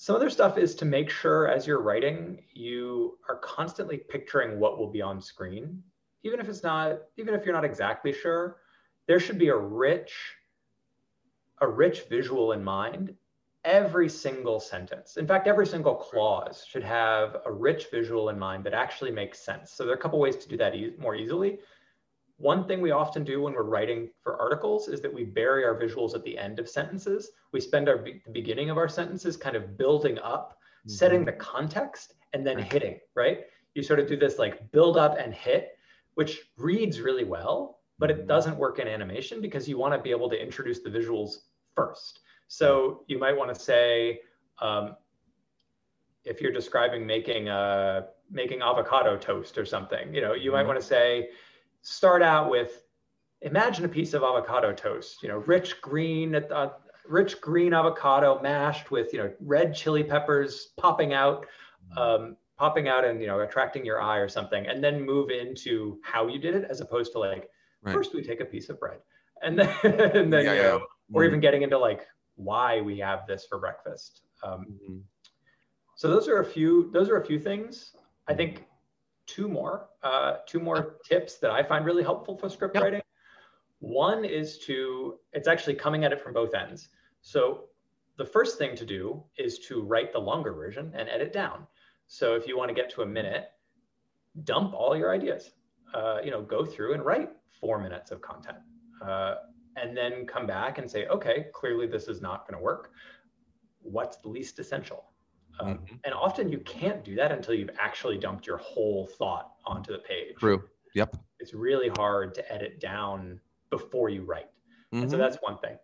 [0.01, 4.79] some other stuff is to make sure as you're writing, you are constantly picturing what
[4.79, 5.83] will be on screen.
[6.23, 8.57] Even if it's not, even if you're not exactly sure,
[9.05, 10.15] there should be a rich,
[11.59, 13.13] a rich visual in mind.
[13.63, 18.63] Every single sentence, in fact, every single clause should have a rich visual in mind
[18.63, 19.71] that actually makes sense.
[19.71, 21.59] So there are a couple ways to do that e- more easily.
[22.41, 25.79] One thing we often do when we're writing for articles is that we bury our
[25.79, 27.29] visuals at the end of sentences.
[27.51, 30.89] We spend our be- the beginning of our sentences kind of building up, mm-hmm.
[30.89, 33.41] setting the context, and then hitting, right?
[33.75, 35.77] You sort of do this like build up and hit,
[36.15, 38.27] which reads really well, but it mm-hmm.
[38.27, 41.31] doesn't work in animation because you want to be able to introduce the visuals
[41.75, 42.21] first.
[42.47, 44.21] So you might want to say,
[44.59, 44.95] um,
[46.25, 50.57] if you're describing making a making avocado toast or something, you know, you mm-hmm.
[50.57, 51.29] might want to say,
[51.81, 52.83] start out with
[53.41, 56.69] imagine a piece of avocado toast, you know, rich green, uh,
[57.07, 61.45] rich green avocado mashed with, you know, red chili peppers popping out,
[61.97, 65.99] um, popping out and, you know, attracting your eye or something, and then move into
[66.03, 67.49] how you did it as opposed to like,
[67.81, 67.93] right.
[67.93, 68.99] first we take a piece of bread
[69.41, 70.85] and then, and then yeah, you know, yeah.
[71.13, 71.41] or even mm-hmm.
[71.41, 74.21] getting into like why we have this for breakfast.
[74.43, 74.97] Um, mm-hmm.
[75.95, 77.95] So those are a few, those are a few things.
[78.27, 78.65] I think
[79.35, 82.83] two more, uh, two more tips that I find really helpful for script yep.
[82.83, 83.01] writing.
[83.79, 86.89] One is to, it's actually coming at it from both ends.
[87.21, 87.65] So
[88.17, 91.65] the first thing to do is to write the longer version and edit down.
[92.07, 93.45] So if you want to get to a minute,
[94.43, 95.51] dump all your ideas.
[95.93, 98.59] Uh, you know, go through and write four minutes of content,
[99.05, 99.35] uh,
[99.75, 102.91] and then come back and say, okay, clearly this is not going to work.
[103.81, 105.10] What's the least essential?
[105.59, 105.95] Um, mm-hmm.
[106.03, 109.99] And often you can't do that until you've actually dumped your whole thought onto the
[109.99, 110.35] page.
[110.37, 110.63] True.
[110.95, 111.15] Yep.
[111.39, 114.49] It's really hard to edit down before you write.
[114.93, 115.03] Mm-hmm.
[115.03, 115.23] And so mm-hmm.
[115.23, 115.77] that's one thing.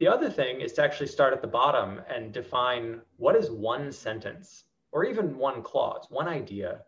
[0.00, 3.92] The other thing is to actually start at the bottom and define what is one
[3.92, 6.80] sentence or even one clause, one idea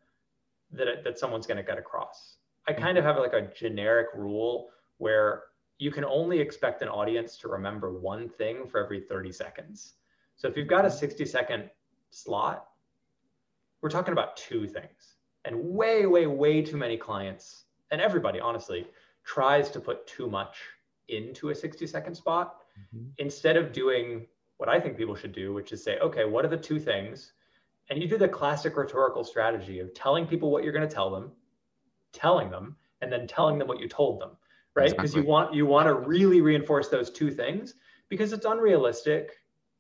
[0.73, 2.37] that, that someone's going to get across.
[2.67, 3.15] I kind of mm-hmm.
[3.15, 5.45] have like a generic rule where
[5.79, 9.95] you can only expect an audience to remember one thing for every 30 seconds.
[10.37, 10.99] So if you've got a mm-hmm.
[10.99, 11.71] 60 second
[12.15, 12.67] slot,
[13.83, 15.17] we're talking about two things.
[15.45, 18.87] And way, way, way too many clients, and everybody, honestly,
[19.25, 20.57] tries to put too much
[21.09, 23.07] into a 60 second spot mm-hmm.
[23.19, 26.49] instead of doing what I think people should do, which is say, okay, what are
[26.49, 27.33] the two things?
[27.91, 31.11] And you do the classic rhetorical strategy of telling people what you're going to tell
[31.11, 31.33] them,
[32.13, 34.31] telling them, and then telling them what you told them,
[34.75, 34.91] right?
[34.91, 35.23] Because exactly.
[35.23, 37.75] you want you want to really reinforce those two things
[38.09, 39.33] because it's unrealistic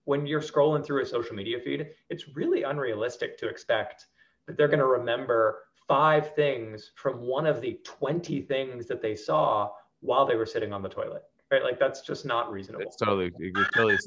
[0.04, 4.06] when you're scrolling through a social media feed, it's really unrealistic to expect
[4.46, 9.14] that they're going to remember five things from one of the 20 things that they
[9.14, 11.62] saw while they were sitting on the toilet right?
[11.62, 12.86] Like that's just not reasonable.
[12.86, 13.98] It's totally you're totally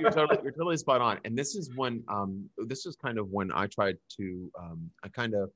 [0.00, 1.18] you're, totally you're totally spot on.
[1.24, 5.08] And this is when um this is kind of when i tried to um i
[5.08, 5.50] kind of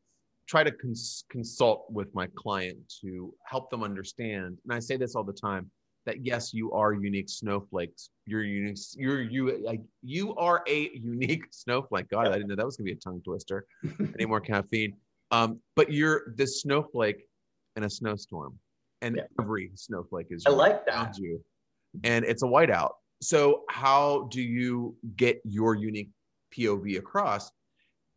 [0.47, 5.15] try to cons- consult with my client to help them understand and i say this
[5.15, 5.71] all the time
[6.05, 11.45] that yes you are unique snowflakes you're unique you're you like you are a unique
[11.51, 13.67] snowflake god i didn't know that was going to be a tongue twister
[14.15, 14.95] any more caffeine
[15.33, 17.27] um, but you're the snowflake
[17.77, 18.59] in a snowstorm,
[19.01, 19.23] and yeah.
[19.41, 21.19] every snowflake is I like that.
[21.19, 21.43] you,
[22.05, 22.93] and it's a whiteout.
[23.23, 26.11] So how do you get your unique
[26.55, 27.51] POV across?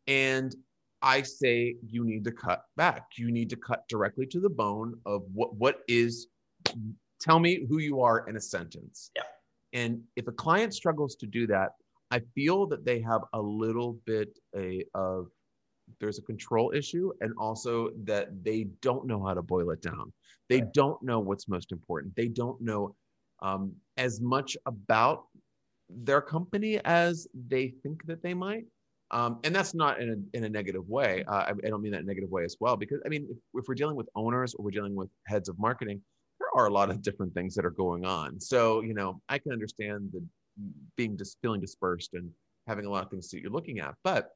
[0.07, 0.53] And
[1.01, 3.05] I say you need to cut back.
[3.17, 6.27] You need to cut directly to the bone of what what is.
[7.25, 9.09] Tell me who you are in a sentence.
[9.15, 9.23] Yeah.
[9.73, 11.71] And if a client struggles to do that,
[12.11, 15.27] I feel that they have a little bit a, of
[15.99, 20.11] there's a control issue and also that they don't know how to boil it down
[20.49, 20.73] they right.
[20.73, 22.95] don't know what's most important they don't know
[23.43, 25.25] um, as much about
[25.89, 28.65] their company as they think that they might
[29.11, 31.91] um, and that's not in a, in a negative way uh, I, I, don't mean
[31.91, 34.09] that in a negative way as well because i mean if, if we're dealing with
[34.15, 36.01] owners or we're dealing with heads of marketing
[36.55, 38.39] are a lot of different things that are going on.
[38.39, 40.23] So you know i can understand the
[40.95, 42.31] being just feeling dispersed and
[42.65, 44.31] having a lot of things that you're looking at but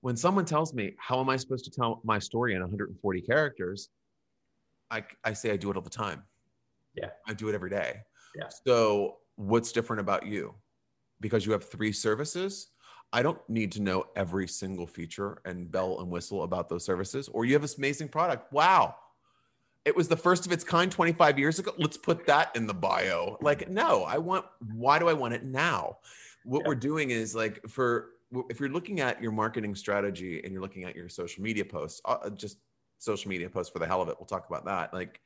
[0.00, 3.90] when someone tells me how am i supposed to tell my story in 140 characters?
[4.90, 6.22] I, I say i do it all the time.
[6.94, 7.10] Yeah.
[7.26, 8.00] I do it every day.
[8.36, 8.48] Yeah.
[8.66, 10.54] So what's different about you?
[11.20, 12.68] Because you have three services
[13.14, 17.28] i don't need to know every single feature and bell and whistle about those services
[17.28, 18.50] or you have this amazing product.
[18.52, 18.94] Wow
[19.84, 21.72] it was the first of its kind 25 years ago.
[21.76, 23.36] Let's put that in the bio.
[23.40, 25.98] Like no i want why do i want it now?
[26.44, 26.68] What yeah.
[26.68, 28.10] we're doing is like for
[28.48, 32.00] if you're looking at your marketing strategy and you're looking at your social media posts,
[32.04, 32.58] uh, just
[32.98, 34.94] social media posts for the hell of it, we'll talk about that.
[34.94, 35.20] Like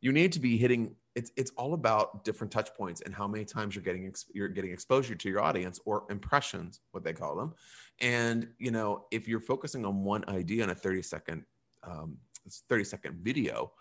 [0.00, 3.44] you need to be hitting it's it's all about different touch points and how many
[3.44, 7.54] times you're getting you're getting exposure to your audience or impressions what they call them.
[8.00, 11.44] And you know if you're focusing on one idea in a 30 second
[11.84, 12.16] um,
[12.68, 13.72] 30 second video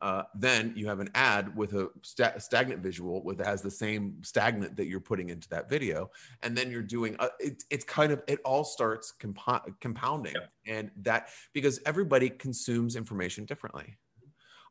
[0.00, 4.16] uh, then you have an ad with a sta- stagnant visual with has the same
[4.22, 6.10] stagnant that you're putting into that video.
[6.42, 10.34] And then you're doing a, uh, it, it's kind of it all starts compo- compounding.
[10.34, 10.74] Yeah.
[10.74, 13.98] and that because everybody consumes information differently.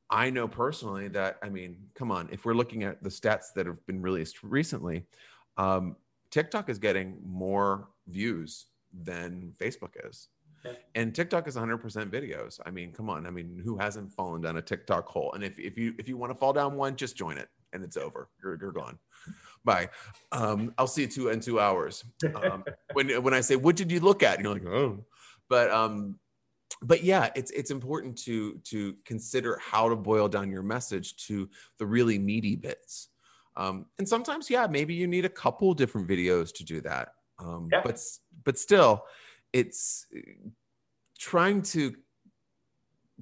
[0.10, 3.66] I know personally that i mean come on if we're looking at the stats that
[3.66, 5.06] have been released recently
[5.58, 5.96] um,
[6.32, 8.68] tiktok is getting more views
[9.04, 10.30] than facebook is
[10.96, 12.60] and TikTok is 100% videos.
[12.66, 13.26] I mean, come on.
[13.26, 15.34] I mean, who hasn't fallen down a TikTok hole?
[15.34, 17.84] And if, if you if you want to fall down one, just join it and
[17.84, 18.30] it's over.
[18.44, 18.98] You're, you're gone.
[19.64, 19.90] Bye.
[20.32, 22.04] Um, I'll see you two in two hours.
[22.36, 25.06] Um, when when I say what did you look at, you're like oh,
[25.50, 26.20] but um,
[26.82, 31.50] but yeah, it's it's important to to consider how to boil down your message to
[31.78, 33.10] the really meaty bits.
[33.58, 37.10] Um, and sometimes, yeah, maybe you need a couple different videos to do that.
[37.40, 37.82] Um, yeah.
[37.84, 38.00] But
[38.44, 39.04] but still,
[39.54, 40.06] it's
[41.18, 41.96] trying to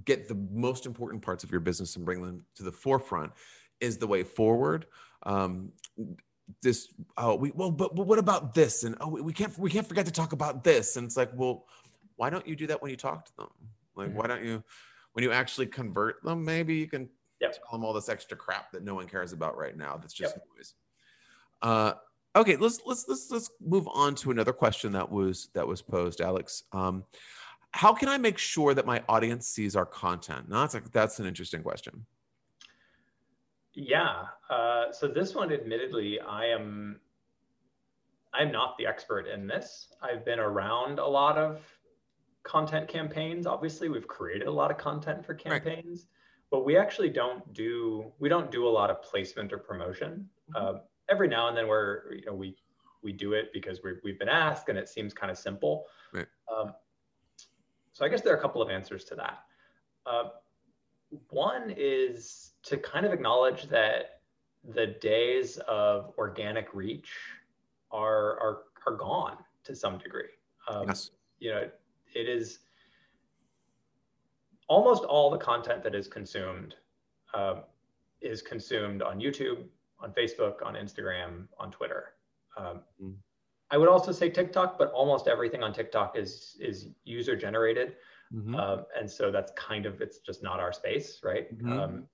[0.05, 3.31] get the most important parts of your business and bring them to the forefront
[3.79, 4.85] is the way forward.
[5.23, 5.71] Um,
[6.61, 9.85] this oh we well but, but what about this and oh we can't we can't
[9.85, 11.65] forget to talk about this and it's like well
[12.15, 13.49] why don't you do that when you talk to them
[13.95, 14.63] like why don't you
[15.11, 17.09] when you actually convert them maybe you can
[17.41, 17.53] yep.
[17.53, 20.35] tell them all this extra crap that no one cares about right now that's just
[20.35, 20.45] yep.
[20.55, 20.73] noise
[21.61, 21.93] uh,
[22.37, 26.21] Okay, let's let's let's let's move on to another question that was that was posed,
[26.21, 26.63] Alex.
[26.71, 27.03] Um,
[27.71, 30.47] how can I make sure that my audience sees our content?
[30.47, 32.05] Now that's a, that's an interesting question.
[33.73, 34.25] Yeah.
[34.51, 36.99] Uh, so this one, admittedly, I am
[38.35, 39.87] I'm not the expert in this.
[40.03, 41.59] I've been around a lot of
[42.43, 43.47] content campaigns.
[43.47, 46.51] Obviously, we've created a lot of content for campaigns, right.
[46.51, 50.29] but we actually don't do we don't do a lot of placement or promotion.
[50.55, 50.75] Mm-hmm.
[50.75, 50.79] Uh,
[51.09, 52.55] every now and then we're you know we
[53.03, 55.85] we do it because we we've been asked and it seems kind of simple.
[56.13, 56.27] Right.
[56.53, 56.73] Um,
[57.93, 59.39] so I guess there are a couple of answers to that.
[60.05, 60.29] Uh,
[61.29, 64.21] one is to kind of acknowledge that
[64.73, 67.11] the days of organic reach
[67.91, 70.29] are are are gone to some degree.
[70.69, 71.11] Um, yes.
[71.39, 71.69] You know,
[72.13, 72.59] it is
[74.67, 76.75] almost all the content that is consumed
[77.33, 77.61] uh,
[78.21, 79.65] is consumed on YouTube,
[79.99, 82.13] on Facebook, on Instagram, on Twitter.
[82.57, 83.15] Um, mm.
[83.69, 87.95] I would also say TikTok, but almost everything on TikTok is is user generated,
[88.33, 88.55] mm-hmm.
[88.55, 91.53] um, and so that's kind of it's just not our space, right?
[91.55, 91.79] Mm-hmm.
[91.79, 92.07] Um,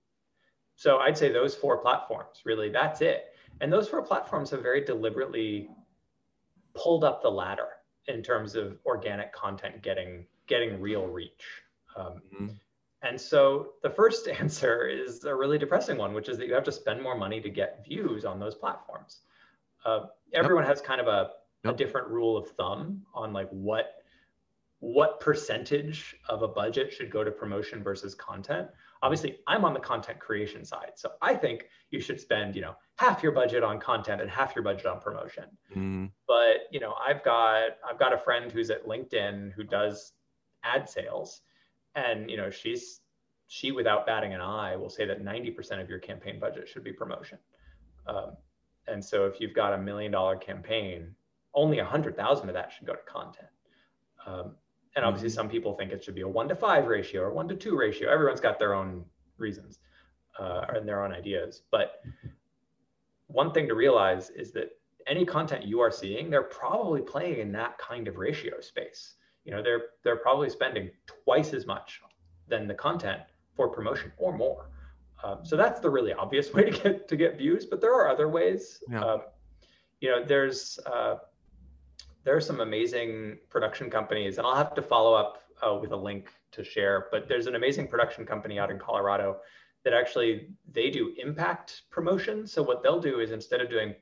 [0.75, 4.84] so I'd say those four platforms really that's it, and those four platforms have very
[4.84, 5.69] deliberately
[6.73, 7.67] pulled up the ladder
[8.07, 11.45] in terms of organic content getting getting real reach.
[11.95, 12.47] Um, mm-hmm.
[13.04, 16.64] And so the first answer is a really depressing one, which is that you have
[16.64, 19.20] to spend more money to get views on those platforms.
[19.86, 20.70] Uh, everyone yep.
[20.70, 21.32] has kind of a,
[21.64, 21.74] yep.
[21.74, 23.95] a different rule of thumb on like what
[24.80, 28.68] what percentage of a budget should go to promotion versus content.
[29.01, 32.76] Obviously, I'm on the content creation side, so I think you should spend you know
[32.97, 35.45] half your budget on content and half your budget on promotion.
[35.74, 36.12] Mm.
[36.28, 40.12] But you know, I've got I've got a friend who's at LinkedIn who does
[40.66, 41.41] ad sales
[41.95, 43.01] and you know she's
[43.47, 46.91] she without batting an eye will say that 90% of your campaign budget should be
[46.91, 47.37] promotion.
[48.07, 48.31] Um,
[48.87, 51.13] and so if you've got a million dollar campaign
[51.53, 53.47] only a hundred thousand of that should go to content.
[54.25, 54.55] Um,
[54.95, 55.35] and obviously mm-hmm.
[55.35, 57.77] some people think it should be a one to five ratio or one to two
[57.77, 58.11] ratio.
[58.11, 59.05] Everyone's got their own
[59.37, 59.79] reasons
[60.39, 61.61] uh, and their own ideas.
[61.71, 62.01] But
[63.27, 64.71] one thing to realize is that
[65.07, 69.15] any content you are seeing they're probably playing in that kind of ratio space
[69.45, 72.01] you know they're they're probably spending twice as much
[72.47, 73.21] than the content
[73.55, 74.69] for promotion or more.
[75.23, 78.09] Um, so that's the really obvious way to get to get views but there are
[78.09, 78.83] other ways.
[78.89, 79.03] Yeah.
[79.03, 79.21] um,
[80.03, 81.15] you know there's uh,
[82.25, 85.95] there are some amazing production companies and i'll have to follow up uh, with a
[85.95, 89.37] link to share but there's an amazing production company out in colorado
[89.83, 92.47] that actually they do impact promotion.
[92.47, 93.95] So what they'll do is instead of doing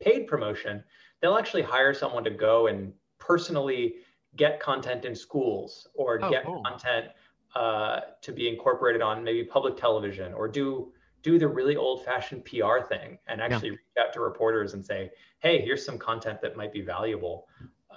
[0.00, 0.84] paid promotion
[1.20, 3.96] they'll actually hire someone to go and personally
[4.36, 6.62] get content in schools or oh, get cool.
[6.62, 7.06] content
[7.54, 12.44] uh, to be incorporated on maybe public television or do do the really old fashioned
[12.44, 13.74] PR thing and actually yeah.
[13.74, 15.10] reach out to reporters and say,
[15.40, 17.48] hey, here's some content that might be valuable.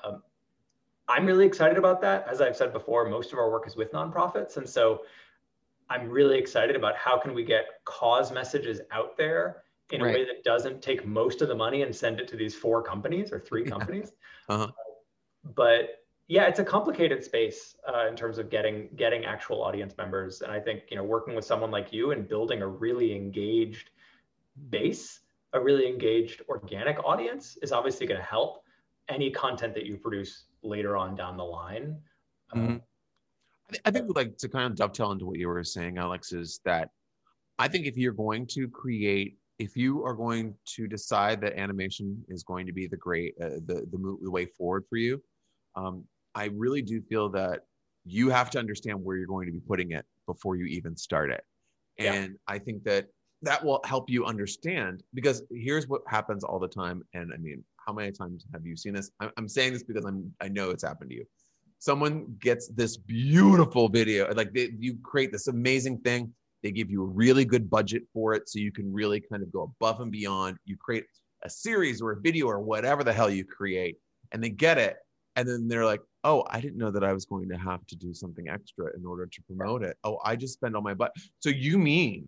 [0.03, 0.23] Um,
[1.07, 2.27] I'm really excited about that.
[2.27, 4.57] As I've said before, most of our work is with nonprofits.
[4.57, 5.01] And so
[5.89, 10.09] I'm really excited about how can we get cause messages out there in right.
[10.09, 12.81] a way that doesn't take most of the money and send it to these four
[12.81, 14.13] companies or three companies.
[14.49, 14.67] Uh-huh.
[15.55, 16.00] But
[16.31, 20.49] yeah, it's a complicated space uh, in terms of getting getting actual audience members, and
[20.49, 23.89] I think you know working with someone like you and building a really engaged
[24.69, 25.19] base,
[25.51, 28.63] a really engaged organic audience is obviously going to help
[29.09, 31.97] any content that you produce later on down the line.
[32.53, 33.75] Um, mm-hmm.
[33.83, 36.91] I think like to kind of dovetail into what you were saying, Alex, is that
[37.59, 42.23] I think if you're going to create if you are going to decide that animation
[42.29, 45.21] is going to be the great uh, the, the the way forward for you
[45.75, 46.03] um,
[46.35, 47.61] I really do feel that
[48.05, 51.31] you have to understand where you're going to be putting it before you even start
[51.31, 51.43] it.
[51.97, 52.37] And yeah.
[52.47, 53.07] I think that
[53.43, 57.03] that will help you understand because here's what happens all the time.
[57.13, 59.11] And I mean, how many times have you seen this?
[59.37, 61.25] I'm saying this because I'm, I know it's happened to you.
[61.79, 66.31] Someone gets this beautiful video, like they, you create this amazing thing.
[66.61, 68.47] They give you a really good budget for it.
[68.47, 70.57] So you can really kind of go above and beyond.
[70.65, 71.05] You create
[71.43, 73.97] a series or a video or whatever the hell you create,
[74.31, 74.97] and they get it.
[75.35, 77.95] And then they're like, oh, I didn't know that I was going to have to
[77.95, 79.97] do something extra in order to promote it.
[80.03, 81.13] Oh, I just spend all my butt.
[81.39, 82.27] So you mean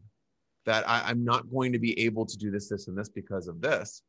[0.65, 3.47] that I, I'm not going to be able to do this, this, and this because
[3.47, 4.01] of this?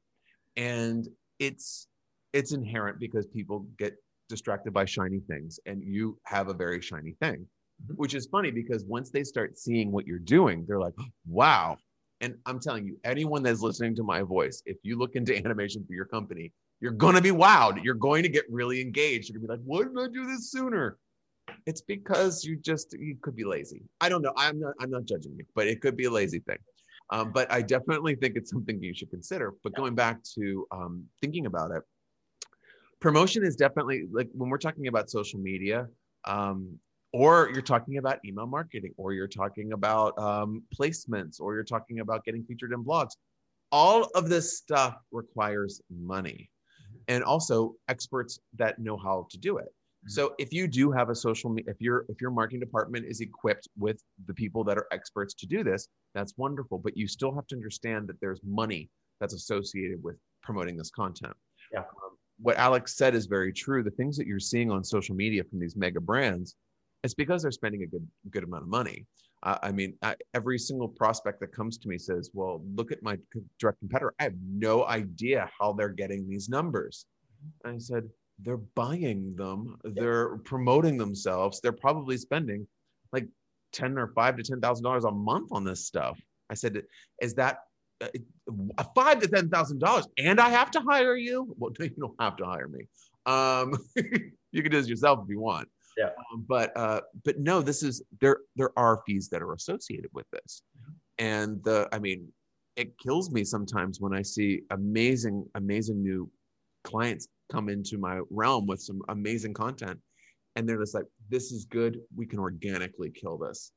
[0.57, 1.88] And it's
[2.32, 3.95] it's inherent because people get
[4.28, 7.47] distracted by shiny things, and you have a very shiny thing,
[7.82, 7.95] mm-hmm.
[7.95, 10.95] which is funny because once they start seeing what you're doing, they're like,
[11.26, 11.76] wow.
[12.20, 15.84] And I'm telling you, anyone that's listening to my voice, if you look into animation
[15.86, 17.83] for your company, you're going to be wowed.
[17.83, 19.29] You're going to get really engaged.
[19.29, 20.99] You're going to be like, why didn't I do this sooner?
[21.66, 23.83] It's because you just, you could be lazy.
[24.01, 24.33] I don't know.
[24.37, 26.59] I'm not, I'm not judging you, but it could be a lazy thing.
[27.11, 29.55] Um, but I definitely think it's something you should consider.
[29.62, 31.83] But going back to um, thinking about it,
[33.01, 35.87] promotion is definitely like when we're talking about social media,
[36.25, 36.79] um,
[37.12, 42.01] or you're talking about email marketing, or you're talking about um, placements, or you're talking
[42.01, 43.12] about getting featured in blogs.
[43.70, 46.51] All of this stuff requires money
[47.09, 49.66] and also experts that know how to do it.
[49.66, 50.11] Mm-hmm.
[50.11, 53.20] So if you do have a social media, if your if your marketing department is
[53.20, 56.78] equipped with the people that are experts to do this, that's wonderful.
[56.78, 58.90] But you still have to understand that there's money
[59.20, 61.34] that's associated with promoting this content.
[61.72, 61.80] Yeah.
[61.80, 63.82] Um, what Alex said is very true.
[63.82, 66.57] The things that you're seeing on social media from these mega brands,
[67.05, 69.07] it's because they're spending a good good amount of money.
[69.46, 73.18] I mean, I, every single prospect that comes to me says, "Well, look at my
[73.59, 74.14] direct competitor.
[74.18, 77.05] I have no idea how they're getting these numbers."
[77.62, 79.76] And I said, "They're buying them.
[79.84, 81.61] They're promoting themselves.
[81.61, 82.66] They're probably spending
[83.12, 83.28] like
[83.72, 86.82] ten or five to ten thousand dollars a month on this stuff." I said,
[87.20, 87.59] "Is that
[88.00, 88.09] uh,
[88.94, 91.55] five to ten thousand dollars, and I have to hire you?
[91.59, 92.88] Well, you don't have to hire me.
[93.26, 93.74] Um,
[94.52, 96.11] you can do this yourself if you want." Yeah.
[96.32, 98.38] Um, but uh, but no, this is there.
[98.57, 100.92] There are fees that are associated with this, mm-hmm.
[101.18, 102.32] and the I mean,
[102.76, 106.30] it kills me sometimes when I see amazing, amazing new
[106.82, 109.99] clients come into my realm with some amazing content,
[110.57, 112.01] and they're just like, this is good.
[112.16, 113.72] We can organically kill this.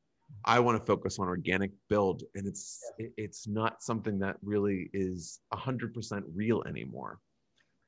[0.46, 3.08] I want to focus on organic build, and it's yeah.
[3.18, 7.20] it's not something that really is hundred percent real anymore.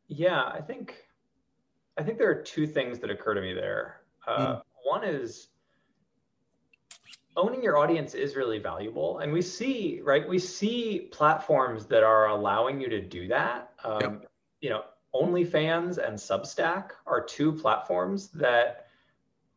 [0.07, 0.95] Yeah, I think
[1.97, 3.98] I think there are two things that occur to me there.
[4.29, 4.61] Uh, mm.
[4.83, 5.49] One is
[7.35, 12.27] owning your audience is really valuable, and we see right we see platforms that are
[12.27, 13.73] allowing you to do that.
[13.83, 14.31] Um, yep.
[14.61, 14.83] You know,
[15.15, 18.87] OnlyFans and Substack are two platforms that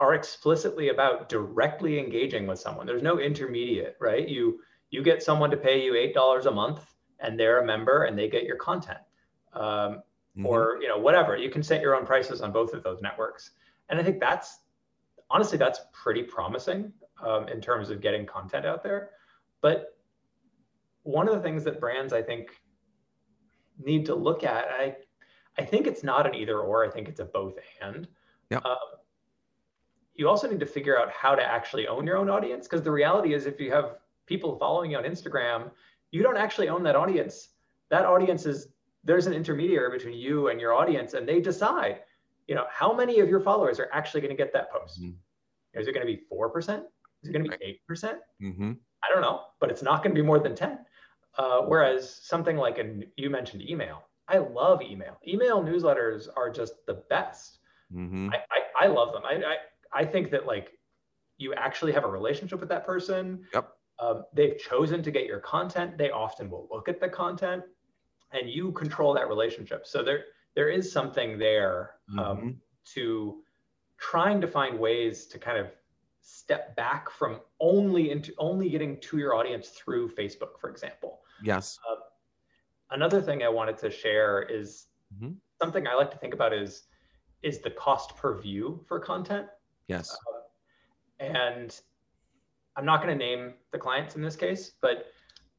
[0.01, 2.87] are explicitly about directly engaging with someone.
[2.87, 4.29] There's no intermediate, right?
[4.29, 4.61] You
[4.91, 6.81] you get someone to pay you eight dollars a month,
[7.21, 9.01] and they're a member, and they get your content,
[9.53, 10.47] um, mm-hmm.
[10.47, 11.37] or you know whatever.
[11.37, 13.51] You can set your own prices on both of those networks,
[13.89, 14.59] and I think that's
[15.33, 16.93] honestly that's pretty promising
[17.25, 19.11] um, in terms of getting content out there.
[19.61, 19.97] But
[21.03, 22.51] one of the things that brands I think
[23.83, 24.97] need to look at, I
[25.59, 26.85] I think it's not an either or.
[26.85, 28.09] I think it's a both and.
[28.51, 28.59] Yeah.
[28.59, 28.77] Um,
[30.15, 32.91] you also need to figure out how to actually own your own audience because the
[32.91, 35.71] reality is if you have people following you on Instagram,
[36.11, 37.51] you don't actually own that audience.
[37.91, 38.69] That audience is
[39.05, 42.01] there's an intermediary between you and your audience and they decide,
[42.53, 45.01] you know, how many of your followers are actually going to get that post.
[45.01, 45.81] Mm-hmm.
[45.81, 46.83] Is it going to be 4%?
[47.23, 48.17] Is it going to be 8%?
[48.43, 48.73] mm-hmm.
[49.03, 50.79] I don't know, but it's not going to be more than 10.
[51.39, 55.17] Uh, whereas something like an you mentioned email, I love email.
[55.27, 57.61] Email newsletters are just the best.
[57.91, 58.29] Mm-hmm.
[58.35, 59.23] I, I, I, love them.
[59.25, 60.73] I, I I think that like
[61.39, 63.47] you actually have a relationship with that person.
[63.55, 63.67] Yep.
[63.99, 65.97] Um, they've chosen to get your content.
[65.97, 67.63] They often will look at the content,
[68.31, 69.87] and you control that relationship.
[69.87, 70.25] So there
[70.55, 72.51] there is something there um, mm-hmm.
[72.95, 73.43] to
[73.99, 75.69] trying to find ways to kind of
[76.21, 81.21] step back from only into only getting to your audience through Facebook, for example.
[81.43, 81.79] Yes.
[81.91, 81.97] Uh,
[82.91, 85.33] another thing I wanted to share is mm-hmm.
[85.61, 86.85] something I like to think about is
[87.43, 89.47] is the cost per view for content.
[89.89, 90.13] Yes.
[90.13, 91.81] Uh, and
[92.77, 95.07] I'm not going to name the clients in this case, but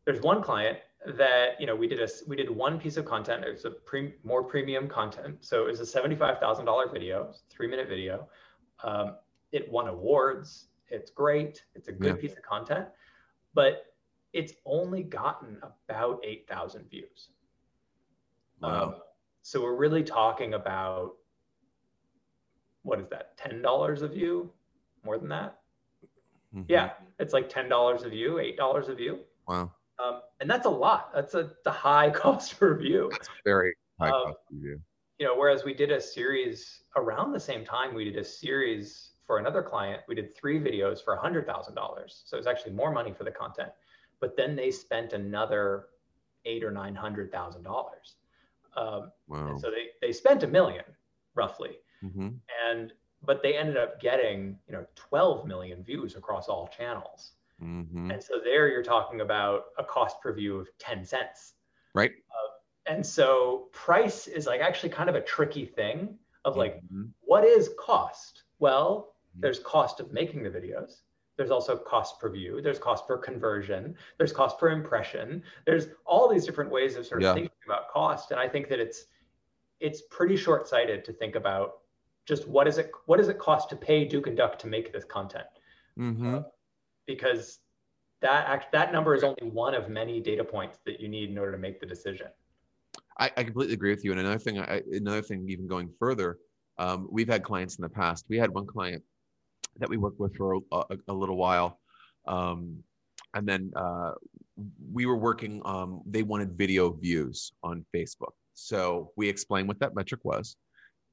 [0.05, 3.43] there's one client that you know we did a we did one piece of content.
[3.43, 7.33] It was a pre, more premium content, so it was a seventy-five thousand dollar video,
[7.49, 8.27] three minute video.
[8.83, 9.15] Um,
[9.51, 10.67] it won awards.
[10.89, 11.63] It's great.
[11.75, 12.21] It's a good yeah.
[12.21, 12.87] piece of content,
[13.53, 13.93] but
[14.31, 17.29] it's only gotten about eight thousand views.
[18.61, 18.83] Wow.
[18.83, 18.95] Um,
[19.41, 21.15] so we're really talking about
[22.83, 23.37] what is that?
[23.37, 24.51] Ten dollars a view?
[25.03, 25.59] More than that?
[26.55, 26.71] Mm-hmm.
[26.71, 29.19] Yeah, it's like ten dollars a view, eight dollars a view.
[29.47, 29.71] Wow.
[30.03, 31.11] Um, and that's a lot.
[31.13, 33.09] That's a the high cost per view.
[33.11, 34.81] That's very high um, cost per view.
[35.19, 39.11] You know, whereas we did a series around the same time, we did a series
[39.25, 40.01] for another client.
[40.07, 42.23] We did three videos for a hundred thousand dollars.
[42.25, 43.69] So it was actually more money for the content.
[44.19, 45.85] But then they spent another
[46.45, 48.15] eight or nine hundred thousand dollars.
[48.75, 49.55] Um, wow.
[49.57, 50.85] so they they spent a million
[51.35, 51.77] roughly.
[52.03, 52.29] Mm-hmm.
[52.69, 52.93] And
[53.25, 57.33] but they ended up getting you know 12 million views across all channels.
[57.61, 58.11] Mm-hmm.
[58.11, 61.53] And so there you're talking about a cost per view of 10 cents.
[61.93, 62.11] Right.
[62.31, 67.03] Uh, and so price is like actually kind of a tricky thing of like mm-hmm.
[67.21, 68.43] what is cost?
[68.59, 69.41] Well, mm-hmm.
[69.41, 71.01] there's cost of making the videos.
[71.37, 72.61] There's also cost per view.
[72.61, 73.95] There's cost per conversion.
[74.17, 75.41] There's cost per impression.
[75.65, 77.33] There's all these different ways of sort of yeah.
[77.33, 78.31] thinking about cost.
[78.31, 79.05] And I think that it's
[79.79, 81.79] it's pretty short-sighted to think about
[82.25, 84.93] just what is it what does it cost to pay Duke and Duck to make
[84.93, 85.47] this content?
[85.97, 86.35] Mm-hmm.
[86.35, 86.41] Uh,
[87.05, 87.59] because
[88.21, 91.37] that act, that number is only one of many data points that you need in
[91.37, 92.27] order to make the decision.
[93.19, 94.11] I, I completely agree with you.
[94.11, 96.37] And another thing, I, another thing, even going further,
[96.79, 98.25] um, we've had clients in the past.
[98.29, 99.03] We had one client
[99.77, 101.79] that we worked with for a, a, little while,
[102.27, 102.77] um,
[103.33, 104.11] and then uh,
[104.91, 105.61] we were working.
[105.65, 110.55] Um, they wanted video views on Facebook, so we explained what that metric was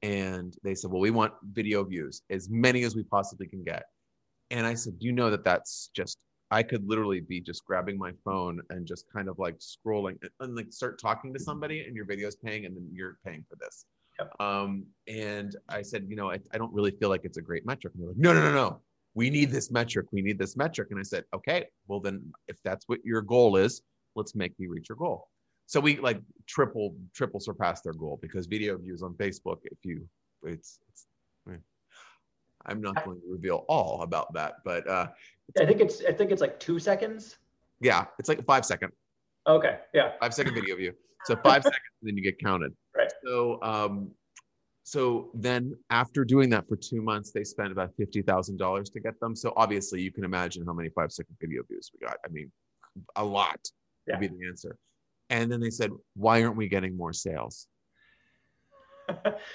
[0.01, 3.83] and they said, "Well, we want video views as many as we possibly can get."
[4.51, 6.19] And I said, "You know that that's just
[6.51, 10.55] I could literally be just grabbing my phone and just kind of like scrolling and
[10.55, 13.55] like start talking to somebody and your video is paying and then you're paying for
[13.55, 13.85] this."
[14.19, 14.39] Yep.
[14.39, 17.65] Um, and I said, "You know, I, I don't really feel like it's a great
[17.65, 18.81] metric." And they're like, "No, no, no, no.
[19.13, 20.07] We need this metric.
[20.11, 23.55] We need this metric." And I said, "Okay, well then, if that's what your goal
[23.55, 23.81] is,
[24.15, 25.27] let's make you reach your goal."
[25.71, 30.05] so we like triple triple surpass their goal because video views on facebook if you
[30.43, 31.07] it's, it's
[32.65, 35.07] i'm not going to reveal all about that but uh
[35.59, 37.37] i think it's i think it's like two seconds?
[37.79, 38.91] Yeah it's like a five second.
[39.47, 40.11] Okay yeah.
[40.19, 40.93] Five second video view.
[41.25, 42.73] So five seconds then you get counted.
[42.97, 43.11] Right.
[43.23, 44.09] So um
[44.83, 49.35] so then after doing that for two months they spent about $50000 to get them.
[49.35, 52.17] So obviously you can imagine how many five second video views we got.
[52.25, 52.51] I mean
[53.15, 53.59] a lot
[54.07, 54.15] yeah.
[54.15, 54.75] would be the answer.
[55.29, 57.67] And then they said, why aren't we getting more sales?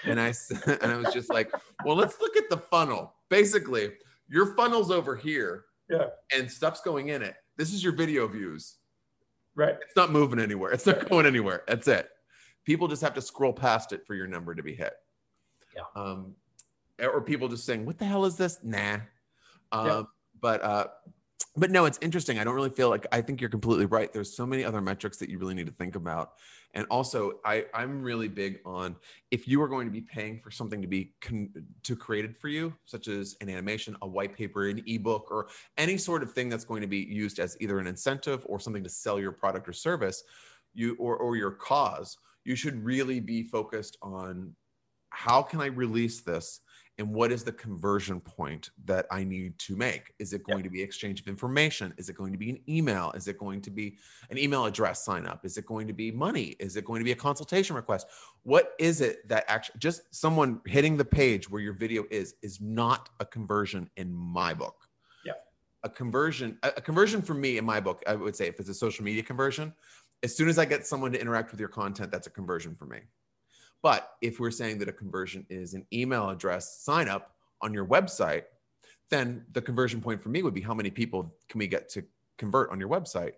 [0.05, 0.35] And I
[0.67, 1.51] and I was just like,
[1.85, 3.15] well, let's look at the funnel.
[3.29, 3.91] basically,
[4.29, 5.65] your funnel's over here.
[5.89, 6.07] Yeah.
[6.37, 7.37] And stuff's going in it.
[7.57, 8.77] This is your video views.
[9.55, 9.77] Right.
[9.81, 10.73] It's not moving anywhere.
[10.73, 11.63] It's not going anywhere.
[11.69, 12.09] That's it.
[12.65, 14.95] People just have to scroll past it for your number to be hit.
[15.75, 15.83] Yeah.
[15.95, 16.35] Um,
[17.01, 18.99] or people just saying, "What the hell is this?" Nah.
[19.73, 20.03] Um, Yeah.
[20.41, 20.87] But uh,
[21.57, 22.39] but no, it's interesting.
[22.39, 24.13] I don't really feel like I think you're completely right.
[24.13, 26.33] There's so many other metrics that you really need to think about.
[26.75, 28.97] And also, I I'm really big on
[29.31, 31.51] if you are going to be paying for something to be con-
[31.85, 35.49] to created for you, such as an animation, a white paper, an ebook, or
[35.79, 38.85] any sort of thing that's going to be used as either an incentive or something
[38.85, 40.23] to sell your product or service,
[40.75, 44.55] you or or your cause, you should really be focused on
[45.11, 46.61] how can I release this
[46.99, 50.15] and what is the conversion point that I need to make?
[50.19, 51.93] Is it going to be exchange of information?
[51.99, 53.13] Is it going to be an email?
[53.15, 53.99] Is it going to be
[54.31, 55.45] an email address sign up?
[55.45, 56.57] Is it going to be money?
[56.59, 58.07] Is it going to be a consultation request?
[58.45, 62.61] What is it that actually just someone hitting the page where your video is is
[62.63, 64.89] not a conversion in my book?
[65.25, 65.35] Yeah.
[65.83, 68.71] A conversion a, a conversion for me in my book, I would say if it's
[68.71, 69.75] a social media conversion,
[70.23, 72.87] as soon as I get someone to interact with your content, that's a conversion for
[72.87, 73.01] me.
[73.87, 77.87] But if we're saying that a conversion is an email address sign up on your
[77.87, 78.43] website,
[79.11, 82.03] then the conversion point for me would be how many people can we get to
[82.37, 83.35] convert on your website?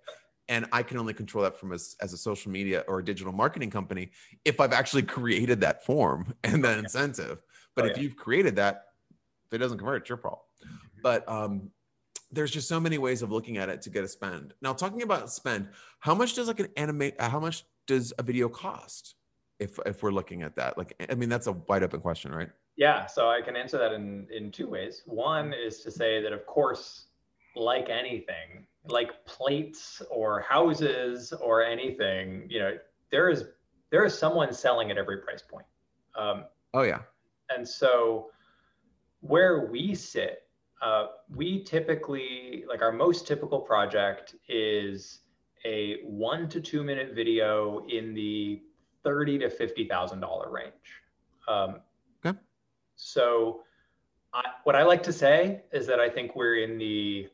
[0.49, 3.31] And I can only control that from as, as a social media or a digital
[3.31, 4.11] marketing company
[4.47, 7.43] if I've actually created that form and that incentive.
[7.77, 8.05] But Oh, if yeah.
[8.05, 8.87] you've created that,
[9.49, 10.41] if it doesn't convert, it's your problem.
[11.03, 11.73] But um,
[12.33, 14.55] there's just so many ways of looking at it to get a spend.
[14.63, 15.69] Now, talking about spend,
[16.01, 17.21] how much does like an animate?
[17.21, 19.15] How much does a video cost?
[19.59, 22.51] If if we're looking at that, like I mean, that's a wide open question, right?
[22.77, 25.03] Yeah, so I can answer that in in two ways.
[25.07, 27.07] One is to say that of course,
[27.57, 32.79] like anything, like plates or houses or anything, you know,
[33.11, 33.47] there is
[33.91, 35.67] there is someone selling at every price point.
[36.17, 36.45] Um,
[36.75, 37.01] Oh yeah,
[37.51, 38.31] and so
[39.21, 40.43] where we sit,
[40.83, 45.21] uh, we typically like our most typical project is
[45.65, 48.63] a one to two minute video in the
[49.09, 50.73] thirty to fifty thousand dollar range.
[51.49, 51.81] Um,
[52.25, 52.37] Okay.
[52.97, 53.63] So,
[54.35, 57.29] I, what I like to say is that I think we're in the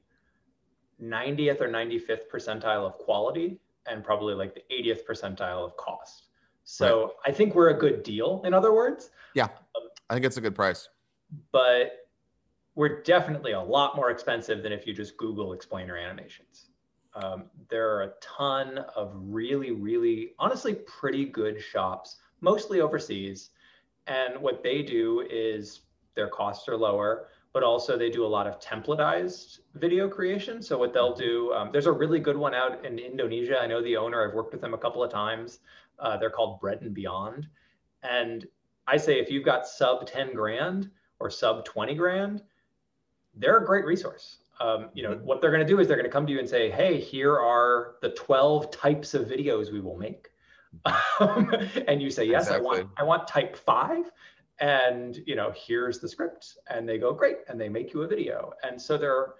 [1.02, 6.26] 90th or 95th percentile of quality and probably like the 80th percentile of cost.
[6.64, 8.42] So I think we're a good deal.
[8.44, 9.48] In other words, Yeah.
[10.10, 10.88] I think it's a good price.
[11.50, 12.08] but
[12.76, 16.66] we're definitely a lot more expensive than if you just Google explainer animations.
[17.14, 23.50] Um, there are a ton of really, really, honestly, pretty good shops, mostly overseas.
[24.06, 25.82] And what they do is
[26.14, 30.60] their costs are lower, but also they do a lot of templatized video creation.
[30.60, 33.58] So what they'll do, um, there's a really good one out in Indonesia.
[33.58, 34.26] I know the owner.
[34.26, 35.60] I've worked with them a couple of times.
[35.98, 37.46] Uh, they're called Bread and Beyond.
[38.02, 38.46] And
[38.86, 40.90] I say if you've got sub 10 grand
[41.20, 42.42] or sub 20 grand,
[43.36, 44.38] they're a great resource.
[44.60, 45.22] Um, you know, Mhm.
[45.22, 46.98] what they're going to do is they're going to come to you and say, hey,
[47.00, 50.30] here are the 12 types of videos we will make.
[51.20, 51.52] Um,
[51.86, 54.10] and you say, yes, I want, I want type five.
[54.60, 56.56] And, you know, here's the script.
[56.68, 57.38] And they go, great.
[57.48, 58.52] And they make you a video.
[58.62, 59.34] And so there are,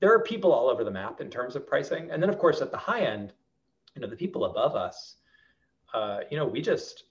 [0.00, 2.10] there are people all over the map in terms of pricing.
[2.10, 3.32] And then, of course, at the high end,
[3.94, 5.16] you know, the people above us,
[5.94, 7.04] uh, you know, we just,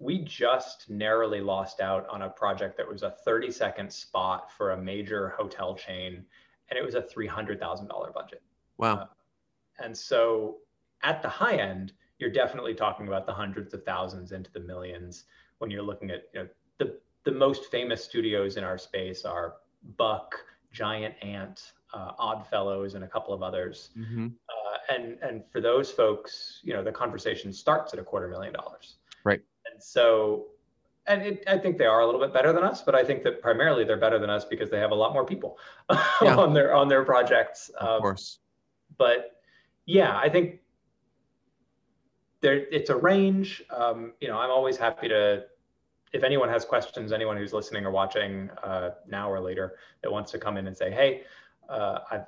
[0.00, 4.72] we just narrowly lost out on a project that was a 30 second spot for
[4.72, 6.24] a major hotel chain
[6.70, 8.42] and it was a $300,000 budget.
[8.78, 9.10] Wow.
[9.78, 10.56] And so
[11.02, 15.24] at the high end, you're definitely talking about the hundreds of thousands into the millions
[15.58, 16.48] when you're looking at, you know,
[16.78, 19.56] the, the most famous studios in our space are
[19.98, 20.34] Buck,
[20.72, 23.90] Giant Ant, uh, Oddfellows, and a couple of others.
[23.94, 28.28] hmm Uh, and and for those folks, you know, the conversation starts at a quarter
[28.28, 28.96] million dollars.
[29.24, 29.42] Right.
[29.82, 30.46] So,
[31.06, 33.22] and it, I think they are a little bit better than us, but I think
[33.24, 35.58] that primarily they're better than us because they have a lot more people
[36.22, 36.36] Yeah.
[36.36, 37.68] on their on their projects.
[37.70, 38.38] Of Um, course.
[38.96, 39.42] but
[39.86, 40.60] yeah, I think
[42.40, 43.62] there it's a range.
[43.70, 45.44] Um, you know, I'm always happy to
[46.12, 50.32] if anyone has questions, anyone who's listening or watching uh, now or later that wants
[50.32, 51.22] to come in and say, hey,
[51.68, 52.26] uh, I've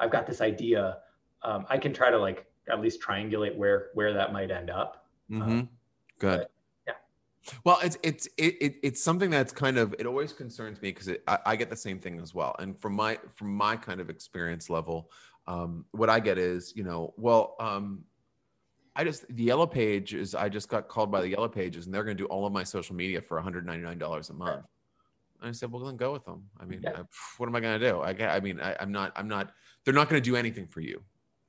[0.00, 0.98] I've got this idea.
[1.42, 5.06] Um, I can try to like at least triangulate where where that might end up.
[5.28, 5.62] hmm
[6.18, 6.46] Good.
[7.64, 11.10] Well, it's it's it, it it's something that's kind of it always concerns me because
[11.28, 12.54] I, I get the same thing as well.
[12.58, 15.10] And from my from my kind of experience level,
[15.46, 18.04] um, what I get is you know, well, um,
[18.96, 21.94] I just the yellow page is I just got called by the yellow pages and
[21.94, 24.64] they're going to do all of my social media for 199 dollars a month.
[25.40, 26.44] And I said, well, then go with them.
[26.58, 26.92] I mean, Yeah.
[26.96, 27.02] I,
[27.36, 28.00] what am I going to do?
[28.00, 29.52] I, I mean, I, I'm not, I'm not.
[29.84, 31.02] They're not going to do anything for you.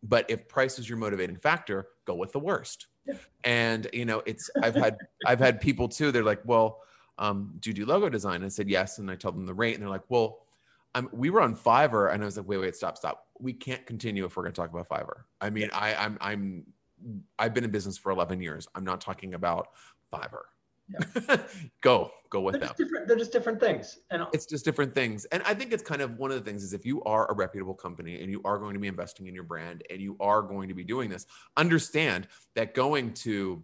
[0.04, 2.88] But if price is your motivating factor, go with the worst.
[3.06, 3.16] Yeah.
[3.44, 6.12] And you know, it's I've had I've had people too.
[6.12, 6.82] They're like, well,
[7.18, 8.38] um, do you do logo design?
[8.38, 10.42] And I said yes, and I tell them the rate, and they're like, well.
[10.94, 13.28] I'm, we were on Fiverr, and I was like, "Wait, wait, stop, stop!
[13.38, 16.64] We can't continue if we're going to talk about Fiverr." I mean, I, I'm, I'm,
[17.38, 18.70] I've been in business for 11 years.
[18.76, 19.68] I'm not talking about
[20.14, 20.44] Fiverr.
[20.88, 21.38] Yeah.
[21.82, 22.76] go, go with they're them.
[22.78, 25.26] Different, they're just different things, and it's just different things.
[25.26, 27.34] And I think it's kind of one of the things is if you are a
[27.34, 30.42] reputable company and you are going to be investing in your brand and you are
[30.42, 31.26] going to be doing this,
[31.58, 33.64] understand that going to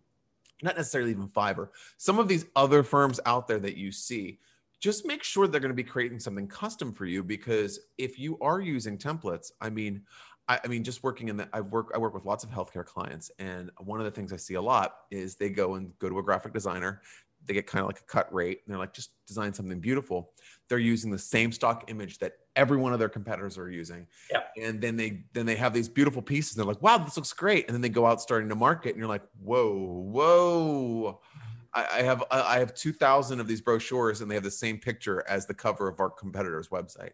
[0.64, 4.40] not necessarily even Fiverr, some of these other firms out there that you see
[4.82, 8.38] just make sure they're going to be creating something custom for you because if you
[8.42, 10.02] are using templates, I mean,
[10.48, 12.86] I, I mean, just working in the, I work, I work with lots of healthcare
[12.86, 16.10] clients, and one of the things I see a lot is they go and go
[16.10, 17.02] to a graphic designer,
[17.46, 20.32] they get kind of like a cut rate, and they're like, just design something beautiful.
[20.68, 24.42] They're using the same stock image that every one of their competitors are using, yeah.
[24.62, 26.54] and then they then they have these beautiful pieces.
[26.54, 28.98] They're like, wow, this looks great, and then they go out starting to market, and
[28.98, 29.74] you're like, whoa,
[30.12, 31.52] whoa mm-hmm.
[31.74, 35.24] I, have I have two thousand of these brochures, and they have the same picture
[35.28, 37.12] as the cover of our competitor's website.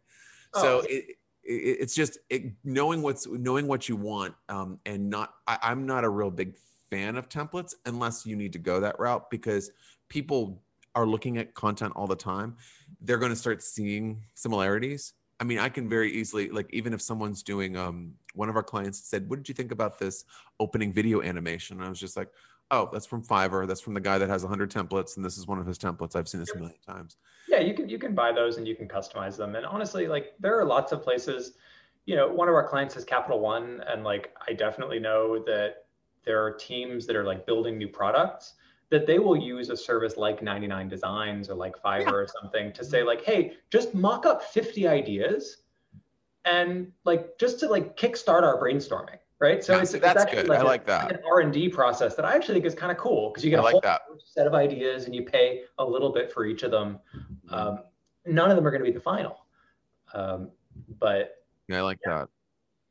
[0.54, 0.62] Oh.
[0.62, 1.17] So it, it,
[1.48, 5.34] it's just it, knowing what's knowing what you want, um, and not.
[5.48, 6.56] I, I'm not a real big
[6.90, 9.72] fan of templates unless you need to go that route because
[10.10, 10.62] people
[10.96, 12.56] are looking at content all the time.
[13.02, 15.14] They're going to start seeing similarities.
[15.40, 18.64] I mean, I can very easily like even if someone's doing um one of our
[18.64, 20.26] clients said, "What did you think about this
[20.60, 22.30] opening video animation?" And I was just like,
[22.72, 23.68] oh, that's from Fiverr.
[23.68, 26.16] That's from the guy that has 100 templates, and this is one of his templates.
[26.16, 27.18] I've seen this a million times.
[27.48, 29.56] Yeah, you can you can buy those and you can customize them.
[29.56, 31.54] And honestly, like there are lots of places.
[32.06, 35.86] You know, one of our clients is Capital One, and like I definitely know that
[36.26, 38.56] there are teams that are like building new products
[38.90, 42.12] that they will use a service like 99 Designs or like Fiverr yeah.
[42.12, 45.58] or something to say like, hey, just mock up 50 ideas,
[46.46, 49.64] and like just to like kickstart our brainstorming right?
[49.64, 50.48] So yeah, it's, that's it's good.
[50.48, 51.12] Like I like a, that.
[51.12, 53.50] An R and D process that I actually think is kind of cool because you
[53.50, 54.02] get I a like whole that.
[54.24, 57.00] set of ideas and you pay a little bit for each of them.
[57.50, 57.80] Um,
[58.26, 59.46] none of them are going to be the final,
[60.14, 60.52] um,
[61.00, 62.20] but yeah, I like yeah.
[62.20, 62.30] that.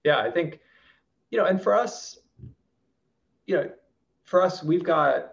[0.04, 0.60] Yeah, I think
[1.30, 2.18] you know, and for us,
[3.46, 3.70] you know,
[4.24, 5.32] for us, we've got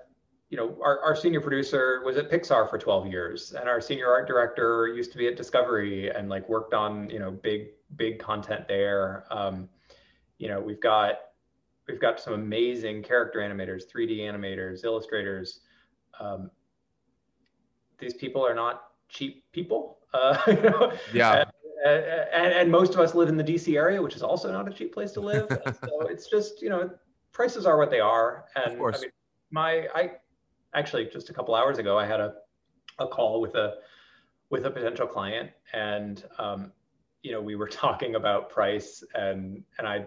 [0.53, 4.07] you know, our, our senior producer was at Pixar for 12 years, and our senior
[4.07, 8.19] art director used to be at Discovery and like worked on you know big big
[8.19, 9.25] content there.
[9.31, 9.67] Um,
[10.43, 11.19] you know, we've got
[11.87, 15.61] we've got some amazing character animators, 3D animators, illustrators.
[16.19, 16.51] Um,
[17.97, 19.99] these people are not cheap people.
[20.13, 20.91] Uh, you know?
[21.13, 21.45] Yeah.
[21.85, 24.67] And, and, and, most of us live in the DC area, which is also not
[24.67, 25.47] a cheap place to live.
[25.83, 26.89] so it's just, you know,
[27.31, 28.45] prices are what they are.
[28.55, 28.97] And of course.
[28.97, 29.11] I mean,
[29.51, 30.11] my, I
[30.73, 32.33] actually just a couple hours ago, I had a,
[32.99, 33.75] a call with a,
[34.49, 36.73] with a potential client and, um,
[37.21, 40.05] you know, we were talking about price and, and I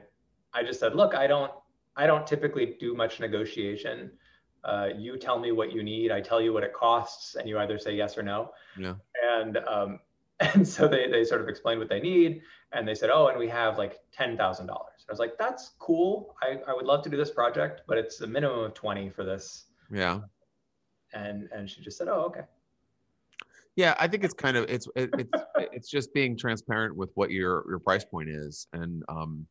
[0.57, 1.52] I just said, look, I don't,
[1.96, 4.11] I don't typically do much negotiation.
[4.64, 6.11] Uh, you tell me what you need.
[6.11, 8.50] I tell you what it costs, and you either say yes or no.
[8.78, 8.94] Yeah.
[9.34, 10.00] And um,
[10.40, 12.42] and so they they sort of explained what they need,
[12.72, 15.04] and they said, oh, and we have like ten thousand dollars.
[15.09, 16.34] I was like, that's cool.
[16.42, 19.24] I I would love to do this project, but it's a minimum of twenty for
[19.24, 19.66] this.
[19.92, 20.20] Yeah.
[21.12, 22.42] And and she just said, oh, okay.
[23.76, 25.42] Yeah, I think it's kind of it's it, it's
[25.72, 29.46] it's just being transparent with what your your price point is, and um,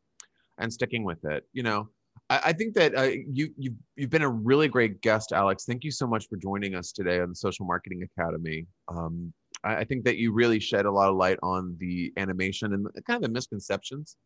[0.58, 1.44] and sticking with it.
[1.54, 1.90] You know,
[2.30, 5.66] I, I think that uh, you you've you've been a really great guest, Alex.
[5.66, 8.66] Thank you so much for joining us today on the Social Marketing Academy.
[8.88, 9.34] Um,
[9.64, 12.88] I, I think that you really shed a lot of light on the animation and
[13.06, 14.18] kind of the misconceptions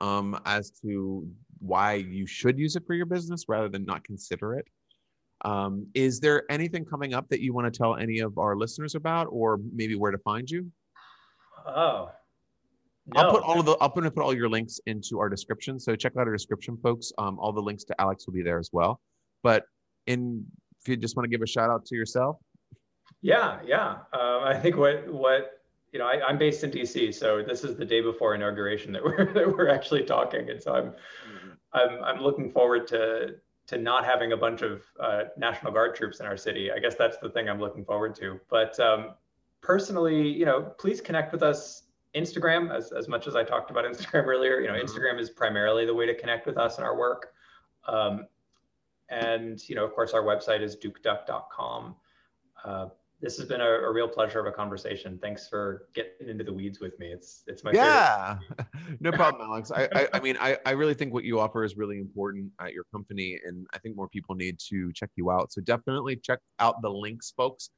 [0.00, 1.26] um, as to
[1.58, 4.66] why you should use it for your business rather than not consider it.
[5.44, 8.94] Um, is there anything coming up that you want to tell any of our listeners
[8.94, 10.70] about, or maybe where to find you?
[11.66, 12.10] Oh,
[13.14, 13.20] no.
[13.20, 15.78] I'll put all of the I'll put, put all your links into our description.
[15.78, 17.12] So check out our description, folks.
[17.18, 19.00] Um, all the links to Alex will be there as well.
[19.42, 19.64] But
[20.06, 20.44] in
[20.80, 22.36] if you just want to give a shout out to yourself.
[23.22, 23.98] Yeah, yeah.
[24.12, 25.60] Um, I think what what
[25.92, 29.02] you know, I, am based in DC, so this is the day before inauguration that
[29.02, 31.50] we're that we're actually talking, and so I'm mm-hmm.
[31.72, 33.36] I'm I'm looking forward to
[33.66, 36.72] to not having a bunch of uh, National Guard troops in our city.
[36.72, 38.40] I guess that's the thing I'm looking forward to.
[38.48, 39.14] But um,
[39.60, 41.84] personally, you know, please connect with us
[42.14, 44.84] Instagram, as, as much as I talked about Instagram earlier, you know, mm-hmm.
[44.84, 47.32] Instagram is primarily the way to connect with us and our work.
[47.86, 48.26] Um,
[49.08, 51.96] and, you know, of course, our website is dukeduck.com.
[52.64, 52.86] Uh,
[53.20, 55.18] this has been a, a, real pleasure of a conversation.
[55.20, 57.08] Thanks for getting into the weeds with me.
[57.08, 58.38] It's it's my yeah,
[59.00, 59.70] no problem, Alex.
[59.70, 62.72] I, I, I mean I I really think what you offer is really important at
[62.72, 65.52] your company, and I think more people need to check you out.
[65.52, 67.68] So definitely check out the links, folks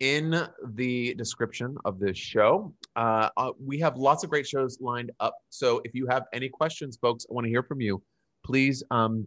[0.00, 2.72] in the description of this show.
[2.96, 5.36] Uh, uh, we have lots of great shows lined up.
[5.48, 8.02] So if you have any questions, folks, I want to hear from you.
[8.44, 9.26] Please um,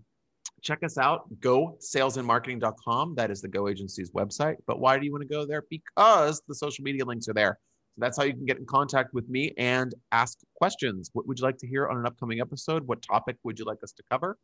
[0.61, 1.23] check us out.
[1.39, 3.15] Go salesandmarketing.com.
[3.15, 4.55] That is the Go Agency's website.
[4.67, 5.63] But why do you want to go there?
[5.69, 7.59] Because the social media links are there.
[7.95, 11.09] So that's how you can get in contact with me and ask questions.
[11.11, 12.87] What would you like to hear on an upcoming episode?
[12.87, 14.37] What topic would you like us to cover?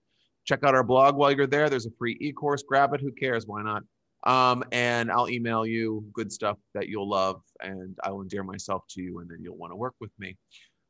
[0.43, 1.69] Check out our blog while you're there.
[1.69, 2.63] There's a free e course.
[2.63, 3.01] Grab it.
[3.01, 3.45] Who cares?
[3.47, 3.83] Why not?
[4.27, 8.83] Um, and I'll email you good stuff that you'll love, and I will endear myself
[8.89, 10.37] to you, and then you'll want to work with me.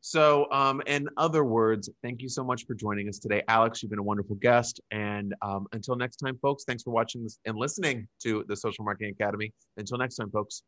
[0.01, 3.83] So, um, in other words, thank you so much for joining us today, Alex.
[3.83, 6.63] You've been a wonderful guest, and um, until next time, folks.
[6.63, 9.53] Thanks for watching this and listening to the Social Marketing Academy.
[9.77, 10.63] Until next time, folks.